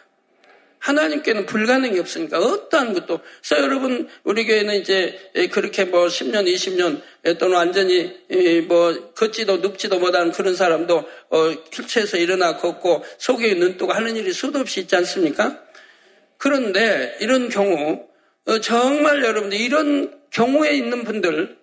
하나님께는 0.79 1.45
불가능이 1.45 1.99
없으니까 1.99 2.39
어떠한 2.39 2.93
것도. 2.93 3.19
그래서 3.41 3.63
여러분, 3.63 4.07
우리 4.23 4.45
교회는 4.45 4.75
이제 4.75 5.17
그렇게 5.51 5.85
뭐 5.85 6.07
10년, 6.07 6.45
20년 6.45 7.01
또는 7.39 7.57
완전히 7.57 8.13
뭐 8.67 9.11
걷지도 9.13 9.57
눕지도 9.57 9.99
못하는 9.99 10.31
그런 10.31 10.55
사람도 10.55 11.03
어, 11.29 11.49
휠체에서 11.73 12.17
일어나 12.17 12.57
걷고 12.57 13.03
속에 13.17 13.53
눈뜨고 13.55 13.91
하는 13.91 14.15
일이 14.15 14.31
수도 14.33 14.59
없이 14.59 14.81
있지 14.81 14.95
않습니까? 14.95 15.61
그런데 16.37 17.17
이런 17.19 17.49
경우, 17.49 18.07
어, 18.45 18.59
정말 18.59 19.23
여러분들 19.23 19.59
이런 19.59 20.17
경우에 20.31 20.73
있는 20.73 21.03
분들, 21.03 21.57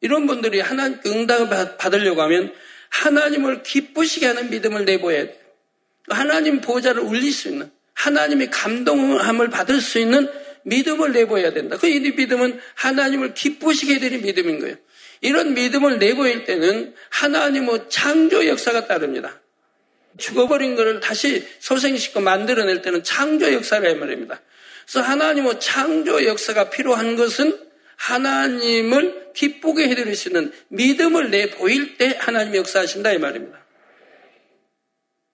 이런 0.00 0.26
분들이 0.26 0.60
하나님 0.60 0.98
응답을 1.04 1.76
받으려고 1.76 2.22
하면 2.22 2.52
하나님을 2.90 3.62
기쁘시게 3.62 4.26
하는 4.26 4.50
믿음을 4.50 4.84
내보여야 4.84 5.24
돼요. 5.24 5.34
하나님 6.08 6.60
보좌를 6.60 7.02
울릴 7.02 7.32
수 7.32 7.48
있는 7.48 7.70
하나님의 7.94 8.50
감동함을 8.50 9.50
받을 9.50 9.80
수 9.80 9.98
있는 9.98 10.28
믿음을 10.64 11.12
내보여야 11.12 11.52
된다. 11.52 11.76
그이 11.76 12.00
믿음은 12.00 12.60
하나님을 12.74 13.34
기쁘시게 13.34 13.98
되는 13.98 14.22
믿음인 14.22 14.60
거예요. 14.60 14.76
이런 15.20 15.54
믿음을 15.54 15.98
내보일 15.98 16.44
때는 16.44 16.94
하나님의 17.10 17.86
창조 17.88 18.46
역사가 18.46 18.86
따릅니다. 18.86 19.40
죽어버린 20.18 20.74
것을 20.74 21.00
다시 21.00 21.46
소생시켜 21.60 22.20
만들어낼 22.20 22.82
때는 22.82 23.02
창조 23.02 23.52
역사라 23.52 23.94
말입니다. 23.94 24.40
그래서 24.84 25.00
하나님의 25.00 25.60
창조 25.60 26.24
역사가 26.24 26.70
필요한 26.70 27.16
것은 27.16 27.58
하나님을 27.96 29.32
기쁘게 29.32 29.88
해드릴 29.88 30.16
수 30.16 30.28
있는 30.28 30.52
믿음을 30.68 31.30
내보일 31.30 31.96
때 31.96 32.16
하나님 32.20 32.56
역사하신다 32.56 33.12
이 33.12 33.18
말입니다. 33.18 33.64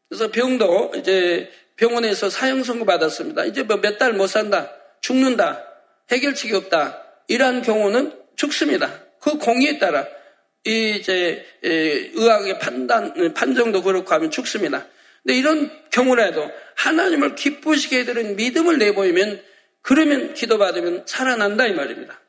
그래서 0.09 0.31
병도 0.31 0.92
이제 0.97 1.51
병원에서 1.79 2.29
사형 2.29 2.64
선고 2.64 2.85
받았습니다. 2.85 3.45
이제 3.47 3.62
뭐몇달 3.62 4.12
못 4.12 4.27
산다. 4.27 4.71
죽는다. 5.01 5.64
해결책이 6.11 6.55
없다. 6.55 7.03
이러한 7.29 7.62
경우는 7.62 8.12
죽습니다. 8.37 8.93
그 9.21 9.38
공의에 9.38 9.79
따라 9.79 10.07
이 10.64 10.97
이제 10.99 11.47
의학의 11.62 12.59
판단 12.59 13.33
판정도 13.33 13.83
그렇고 13.83 14.12
하면 14.14 14.31
죽습니다. 14.31 14.87
근데 15.23 15.38
이런 15.38 15.71
경우라도 15.91 16.51
하나님을 16.77 17.35
기쁘시게 17.37 18.01
해드리는 18.01 18.37
믿음을 18.37 18.79
내보이면 18.79 19.43
그러면 19.83 20.35
기도받으면 20.35 21.05
살아난다 21.07 21.67
이 21.67 21.73
말입니다. 21.73 22.21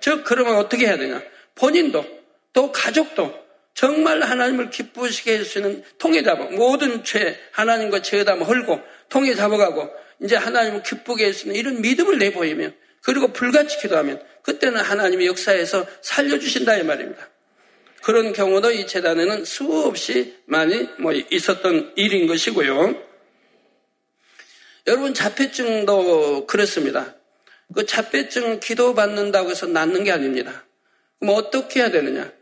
즉 0.00 0.22
그러면 0.24 0.56
어떻게 0.56 0.86
해야 0.86 0.96
되냐? 0.96 1.22
본인도 1.54 2.04
또 2.52 2.72
가족도 2.72 3.34
정말 3.74 4.22
하나님을 4.22 4.70
기쁘시게 4.70 5.36
할수 5.36 5.58
있는 5.58 5.84
통해 5.98 6.22
잡아 6.22 6.44
모든 6.44 7.04
죄 7.04 7.38
하나님과 7.52 8.02
죄담 8.02 8.42
헐고 8.42 8.80
통에 9.08 9.34
잡아가고 9.34 9.90
이제 10.22 10.36
하나님을 10.36 10.82
기쁘게 10.82 11.26
했으면 11.26 11.56
이런 11.56 11.80
믿음을 11.80 12.18
내보이면 12.18 12.74
그리고 13.02 13.28
불같이 13.32 13.78
기도하면 13.78 14.22
그때는 14.42 14.80
하나님이 14.80 15.26
역사에서 15.26 15.86
살려주신다 16.02 16.76
이 16.76 16.82
말입니다. 16.82 17.28
그런 18.02 18.32
경우도 18.32 18.70
이 18.72 18.86
재단에는 18.86 19.44
수없이 19.44 20.36
많이 20.46 20.88
뭐 20.98 21.12
있었던 21.12 21.92
일인 21.96 22.26
것이고요. 22.26 22.94
여러분 24.86 25.14
자폐증도 25.14 26.46
그렇습니다. 26.46 27.14
그 27.74 27.84
자폐증 27.84 28.60
기도 28.60 28.94
받는다고 28.94 29.50
해서 29.50 29.66
낫는 29.66 30.04
게 30.04 30.12
아닙니다. 30.12 30.64
그럼 31.20 31.34
어떻게 31.36 31.80
해야 31.80 31.90
되느냐? 31.90 32.32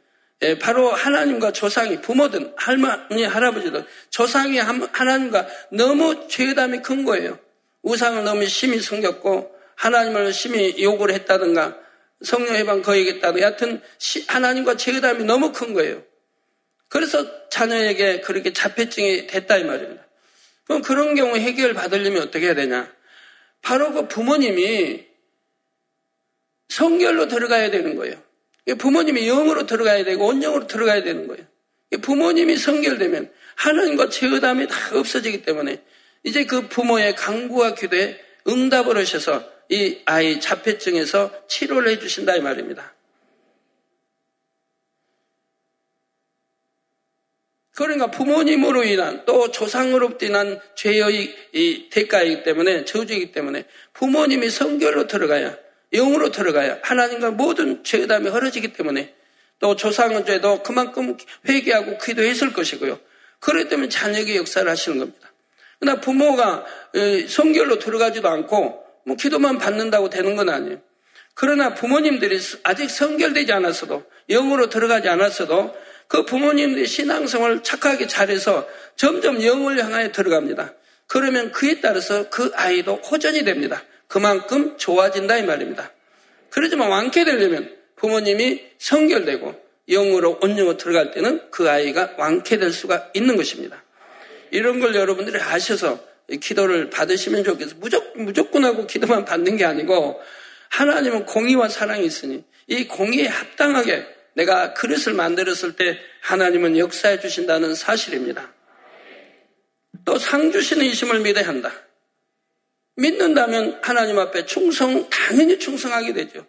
예, 0.42 0.58
바로 0.58 0.90
하나님과 0.90 1.52
조상이 1.52 2.00
부모든 2.00 2.52
할머니 2.56 3.24
할아버지든 3.24 3.84
조상이 4.10 4.58
하나님과 4.58 5.46
너무 5.72 6.28
죄담이 6.28 6.82
큰 6.82 7.04
거예요. 7.04 7.38
우상을 7.82 8.22
너무 8.24 8.46
심히 8.46 8.80
숨겼고 8.80 9.54
하나님을 9.76 10.32
심히 10.32 10.82
욕을 10.82 11.10
했다든가 11.12 11.78
성령 12.22 12.54
해방 12.54 12.82
거행했다든가 12.82 13.40
여하튼 13.40 13.80
하나님과 14.26 14.76
죄담이 14.76 15.24
너무 15.24 15.52
큰 15.52 15.72
거예요. 15.72 16.02
그래서 16.88 17.48
자녀에게 17.48 18.20
그렇게 18.20 18.52
자폐증이 18.52 19.26
됐다 19.26 19.56
이 19.56 19.64
말입니다. 19.64 20.06
그럼 20.64 20.82
그런 20.82 21.14
경우 21.14 21.36
해결 21.36 21.74
받으려면 21.74 22.22
어떻게 22.22 22.46
해야 22.46 22.54
되냐? 22.54 22.92
바로 23.62 23.92
그 23.92 24.08
부모님이 24.08 25.06
성결로 26.68 27.28
들어가야 27.28 27.70
되는 27.70 27.96
거예요. 27.96 28.25
부모님이 28.74 29.26
영으로 29.26 29.66
들어가야 29.66 30.04
되고 30.04 30.26
온영으로 30.26 30.66
들어가야 30.66 31.02
되는 31.02 31.28
거예요. 31.28 31.44
부모님이 32.02 32.56
성결되면 32.56 33.32
하나님과 33.54 34.08
죄의담이 34.08 34.66
다 34.66 34.76
없어지기 34.98 35.42
때문에 35.42 35.82
이제 36.24 36.44
그 36.44 36.68
부모의 36.68 37.14
강구와 37.14 37.74
기도에 37.74 38.20
응답을 38.48 38.96
하셔서 38.96 39.48
이 39.68 40.00
아이 40.04 40.40
자폐증에서 40.40 41.46
치료를 41.46 41.90
해주신다 41.92 42.36
이 42.36 42.40
말입니다. 42.40 42.94
그러니까 47.76 48.10
부모님으로 48.10 48.84
인한 48.84 49.24
또 49.26 49.50
조상으로부터 49.50 50.26
인한 50.26 50.60
죄의 50.76 51.36
이 51.52 51.88
대가이기 51.90 52.42
때문에 52.42 52.86
저주이기 52.86 53.32
때문에 53.32 53.66
부모님이 53.92 54.48
성결로 54.48 55.06
들어가야 55.06 55.65
영으로 55.96 56.30
들어가야 56.30 56.78
하나님과 56.82 57.32
모든 57.32 57.82
죄담이 57.82 58.28
헐어지기 58.28 58.72
때문에 58.72 59.14
또 59.58 59.74
조상은 59.74 60.26
죄도 60.26 60.62
그만큼 60.62 61.16
회개하고 61.48 61.98
기도했을 61.98 62.52
것이고요. 62.52 62.98
그렇기 63.40 63.68
때문에 63.68 63.88
자녀에게 63.88 64.36
역사를 64.36 64.68
하시는 64.68 64.98
겁니다. 64.98 65.32
그러나 65.78 66.00
부모가 66.00 66.64
성결로 67.28 67.78
들어가지도 67.78 68.28
않고 68.28 68.84
뭐 69.04 69.16
기도만 69.16 69.58
받는다고 69.58 70.10
되는 70.10 70.36
건 70.36 70.48
아니에요. 70.48 70.80
그러나 71.34 71.74
부모님들이 71.74 72.40
아직 72.62 72.90
성결되지 72.90 73.52
않았어도 73.52 74.04
영으로 74.30 74.68
들어가지 74.68 75.08
않았어도 75.08 75.74
그 76.08 76.24
부모님들이 76.24 76.86
신앙성을 76.86 77.62
착하게 77.62 78.06
잘해서 78.06 78.66
점점 78.96 79.42
영을 79.42 79.78
향하여 79.82 80.12
들어갑니다. 80.12 80.74
그러면 81.06 81.52
그에 81.52 81.80
따라서 81.80 82.30
그 82.30 82.50
아이도 82.54 82.96
호전이 82.96 83.44
됩니다. 83.44 83.82
그만큼 84.08 84.76
좋아진다 84.78 85.38
이 85.38 85.42
말입니다. 85.44 85.92
그러지만 86.50 86.90
완쾌되려면 86.90 87.76
부모님이 87.96 88.62
성결되고 88.78 89.66
영으로 89.88 90.38
온영으로 90.42 90.76
들어갈 90.76 91.10
때는 91.12 91.50
그 91.50 91.68
아이가 91.70 92.14
완쾌될 92.16 92.72
수가 92.72 93.10
있는 93.14 93.36
것입니다. 93.36 93.82
이런 94.50 94.80
걸 94.80 94.94
여러분들이 94.94 95.40
아셔서 95.40 96.00
기도를 96.40 96.90
받으시면 96.90 97.44
좋겠어요. 97.44 97.76
무조건, 97.78 98.24
무조건 98.24 98.64
하고 98.64 98.86
기도만 98.86 99.24
받는 99.24 99.56
게 99.56 99.64
아니고 99.64 100.20
하나님은 100.70 101.26
공의와 101.26 101.68
사랑이 101.68 102.04
있으니 102.04 102.44
이 102.66 102.88
공의에 102.88 103.26
합당하게 103.26 104.06
내가 104.34 104.74
그릇을 104.74 105.14
만들었을 105.14 105.76
때 105.76 105.98
하나님은 106.22 106.76
역사해 106.78 107.20
주신다는 107.20 107.74
사실입니다. 107.74 108.52
또 110.04 110.18
상 110.18 110.52
주시는 110.52 110.84
이심을 110.86 111.20
믿어야 111.20 111.46
한다. 111.46 111.72
믿는다면 112.96 113.78
하나님 113.82 114.18
앞에 114.18 114.46
충성, 114.46 115.08
당연히 115.08 115.58
충성하게 115.58 116.12
되죠. 116.14 116.46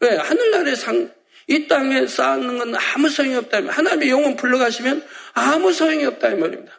왜? 0.00 0.16
하늘나라의 0.16 0.76
상, 0.76 1.10
이 1.46 1.68
땅에 1.68 2.06
쌓는 2.06 2.58
건 2.58 2.74
아무 2.74 3.08
소용이 3.08 3.36
없다면, 3.36 3.70
하나님의 3.70 4.10
영혼 4.10 4.36
불러가시면 4.36 5.04
아무 5.34 5.72
소용이 5.72 6.04
없다, 6.06 6.30
이 6.30 6.34
말입니다. 6.36 6.72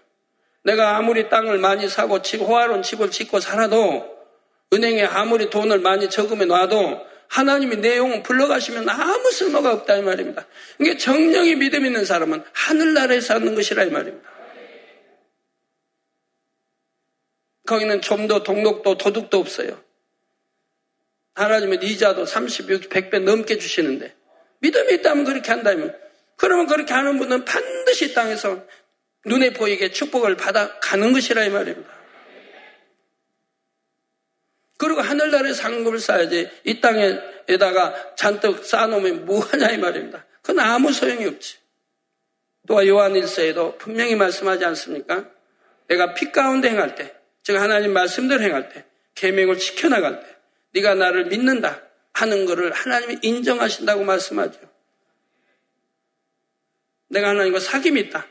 내가 0.64 0.98
아무리 0.98 1.30
땅을 1.30 1.58
많이 1.58 1.88
사고 1.88 2.22
집, 2.22 2.42
호화로운 2.42 2.84
집을 2.84 3.12
짓고 3.12 3.40
살아도, 3.40 4.06
은행에 4.74 5.04
아무리 5.04 5.50
돈을 5.50 5.80
많이 5.80 6.10
적으면 6.10 6.48
놔도, 6.48 7.06
하나님이 7.28 7.78
내 7.78 7.98
영혼 7.98 8.24
불러가시면 8.24 8.90
아무 8.90 9.32
쓸모가 9.32 9.72
없다, 9.72 9.98
이 9.98 10.02
말입니다. 10.02 10.46
이게 10.80 10.98
정령이 10.98 11.56
믿음 11.56 11.86
있는 11.86 12.06
사람은 12.06 12.44
하늘나라에 12.54 13.22
사는 13.22 13.54
것이라, 13.54 13.84
이 13.84 13.90
말입니다. 13.90 14.30
거기는 17.72 18.02
좀도 18.02 18.44
동록도 18.44 18.98
도둑도 18.98 19.38
없어요. 19.40 19.82
하나님은 21.36 21.82
이자도 21.82 22.26
30, 22.26 22.68
100배 22.68 23.22
넘게 23.22 23.60
주시는데 23.60 24.14
믿음이 24.60 24.96
있다면 24.96 25.24
그렇게 25.24 25.52
한다면 25.52 25.98
그러면 26.36 26.68
그렇게 26.68 26.94
하는 26.94 27.18
분은 27.18 27.46
반드시 27.46 28.14
땅에서 28.14 28.66
눈에 29.26 29.54
보이게 29.54 29.90
축복을 29.90 30.36
받아 30.36 30.80
가는 30.80 31.14
것이라 31.14 31.46
이 31.46 31.50
말입니다. 31.50 31.90
그리고 34.78 35.00
하늘나라에 35.00 35.54
상급을 35.54 36.00
쌓아야지 36.00 36.50
이 36.66 36.82
땅에다가 36.82 38.16
잔뜩 38.18 38.66
쌓아놓으면 38.66 39.26
뭐하냐 39.26 39.70
이 39.70 39.78
말입니다. 39.78 40.26
그건 40.42 40.60
아무 40.60 40.92
소용이 40.92 41.26
없지. 41.26 41.60
또 42.68 42.86
요한일서에도 42.86 43.78
분명히 43.78 44.16
말씀하지 44.16 44.66
않습니까? 44.66 45.30
내가 45.88 46.14
피 46.14 46.34
가운데 46.34 46.70
행할 46.70 46.96
때 46.96 47.21
즉 47.44 47.58
하나님 47.58 47.94
말씀대로 47.94 48.42
행할 48.42 48.70
때 48.70 48.86
계명을 49.16 49.58
지켜나갈 49.58 50.22
때 50.22 50.28
네가 50.74 50.96
나를 50.96 51.26
믿는다 51.26 51.82
하는 52.14 52.46
것을 52.46 52.72
하나님이 52.72 53.20
인정하신다고 53.22 54.04
말씀하죠. 54.04 54.60
내가 57.10 57.30
하나님과 57.30 57.60
사귐이 57.60 57.98
있다. 58.08 58.26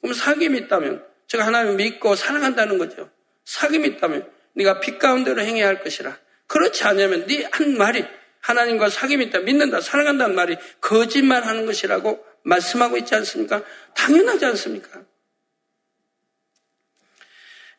그럼 0.00 0.14
사귐이 0.14 0.64
있다면 0.64 1.04
즉 1.26 1.40
하나님을 1.40 1.76
믿고 1.76 2.14
사랑한다는 2.14 2.78
거죠. 2.78 3.10
사귐이 3.44 3.96
있다면 3.96 4.30
네가 4.54 4.80
빛 4.80 4.98
가운데로 4.98 5.40
행해야 5.42 5.66
할 5.66 5.82
것이라. 5.82 6.16
그렇지 6.46 6.84
않으면 6.84 7.26
네 7.26 7.48
한 7.50 7.76
말이 7.76 8.04
하나님과 8.40 8.88
사귐이 8.88 9.28
있다, 9.28 9.40
믿는다, 9.40 9.80
사랑한다는 9.80 10.34
말이 10.34 10.56
거짓말하는 10.80 11.64
것이라고 11.64 12.24
말씀하고 12.42 12.96
있지 12.98 13.14
않습니까? 13.14 13.62
당연하지 13.94 14.44
않습니까? 14.46 15.04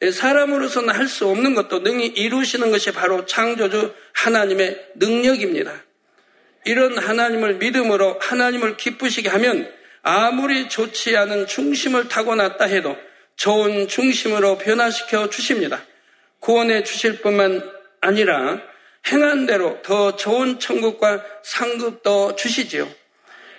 예, 0.03 0.11
사람으로서는 0.11 0.93
할 0.93 1.07
수 1.07 1.27
없는 1.27 1.55
것도 1.55 1.79
능히 1.79 2.07
이루시는 2.07 2.71
것이 2.71 2.91
바로 2.91 3.25
창조주 3.25 3.93
하나님의 4.13 4.89
능력입니다. 4.95 5.71
이런 6.65 6.97
하나님을 6.97 7.55
믿음으로 7.55 8.19
하나님을 8.19 8.75
기쁘시게 8.77 9.29
하면 9.29 9.71
아무리 10.01 10.67
좋지 10.67 11.15
않은 11.15 11.47
중심을 11.47 12.09
타고났다 12.09 12.65
해도 12.65 12.97
좋은 13.37 13.87
중심으로 13.87 14.57
변화시켜 14.57 15.29
주십니다. 15.29 15.81
구원해 16.39 16.83
주실 16.83 17.21
뿐만 17.21 17.63
아니라 18.01 18.61
행한 19.07 19.45
대로 19.45 19.81
더 19.83 20.17
좋은 20.17 20.59
천국과 20.59 21.23
상급도 21.43 22.35
주시지요. 22.35 22.89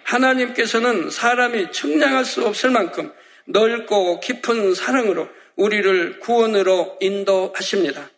하나님께서는 0.05 1.09
사람이 1.11 1.73
측량할 1.73 2.27
수 2.27 2.47
없을 2.47 2.71
만큼 2.71 3.11
넓고 3.47 4.21
깊은 4.21 4.75
사랑으로 4.75 5.29
우리를 5.57 6.21
구원으로 6.21 6.99
인도하십니다. 7.01 8.11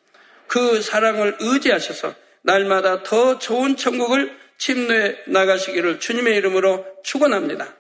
그 0.47 0.81
사랑을 0.81 1.37
의지하셔서 1.41 2.15
날마다 2.43 3.03
더 3.03 3.39
좋은 3.39 3.77
천국을 3.77 4.37
침례 4.59 5.17
나가시기를 5.27 6.01
주님의 6.01 6.37
이름으로 6.37 6.85
축원합니다. 7.03 7.75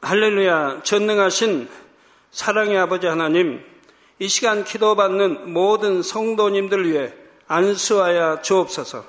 할렐루야 0.00 0.82
전능하신 0.84 1.68
사랑의 2.30 2.78
아버지 2.78 3.06
하나님 3.06 3.60
이 4.18 4.28
시간 4.28 4.64
기도받는 4.64 5.52
모든 5.52 6.02
성도님들 6.02 6.90
위해 6.90 7.12
안수하여 7.46 8.42
주옵소서 8.42 9.04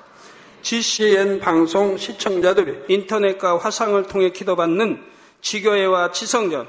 GCN 0.62 1.40
방송 1.40 1.96
시청자들이 1.96 2.84
인터넷과 2.88 3.58
화상을 3.58 4.02
통해 4.04 4.30
기도받는 4.30 5.02
지교회와 5.40 6.12
지성전 6.12 6.68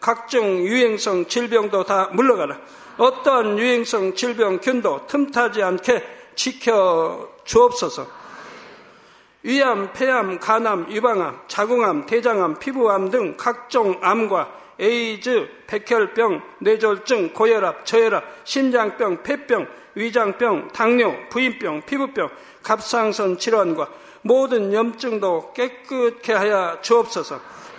각종 0.00 0.64
유행성 0.64 1.26
질병도 1.26 1.84
다 1.84 2.10
물러가라. 2.12 2.58
어떠한 2.96 3.58
유행성 3.58 4.14
질병 4.14 4.58
균도 4.60 5.06
틈타지 5.06 5.62
않게 5.62 6.04
지켜 6.34 7.28
주옵소서. 7.44 8.06
위암, 9.42 9.92
폐암, 9.92 10.38
간암, 10.38 10.90
유방암, 10.90 11.40
자궁암, 11.46 12.06
대장암, 12.06 12.58
피부암 12.58 13.10
등 13.10 13.36
각종 13.36 13.98
암과 14.02 14.52
에이즈, 14.80 15.48
백혈병, 15.66 16.42
뇌졸중, 16.60 17.32
고혈압, 17.32 17.84
저혈압, 17.86 18.24
심장병, 18.44 19.22
폐병, 19.22 19.66
위장병, 19.94 20.68
당뇨, 20.72 21.14
부인병, 21.30 21.82
피부병, 21.86 22.28
갑상선 22.62 23.38
질환과 23.38 23.88
모든 24.22 24.72
염증도 24.72 25.52
깨끗게 25.54 26.32
하여 26.32 26.78
주옵소서. 26.82 27.40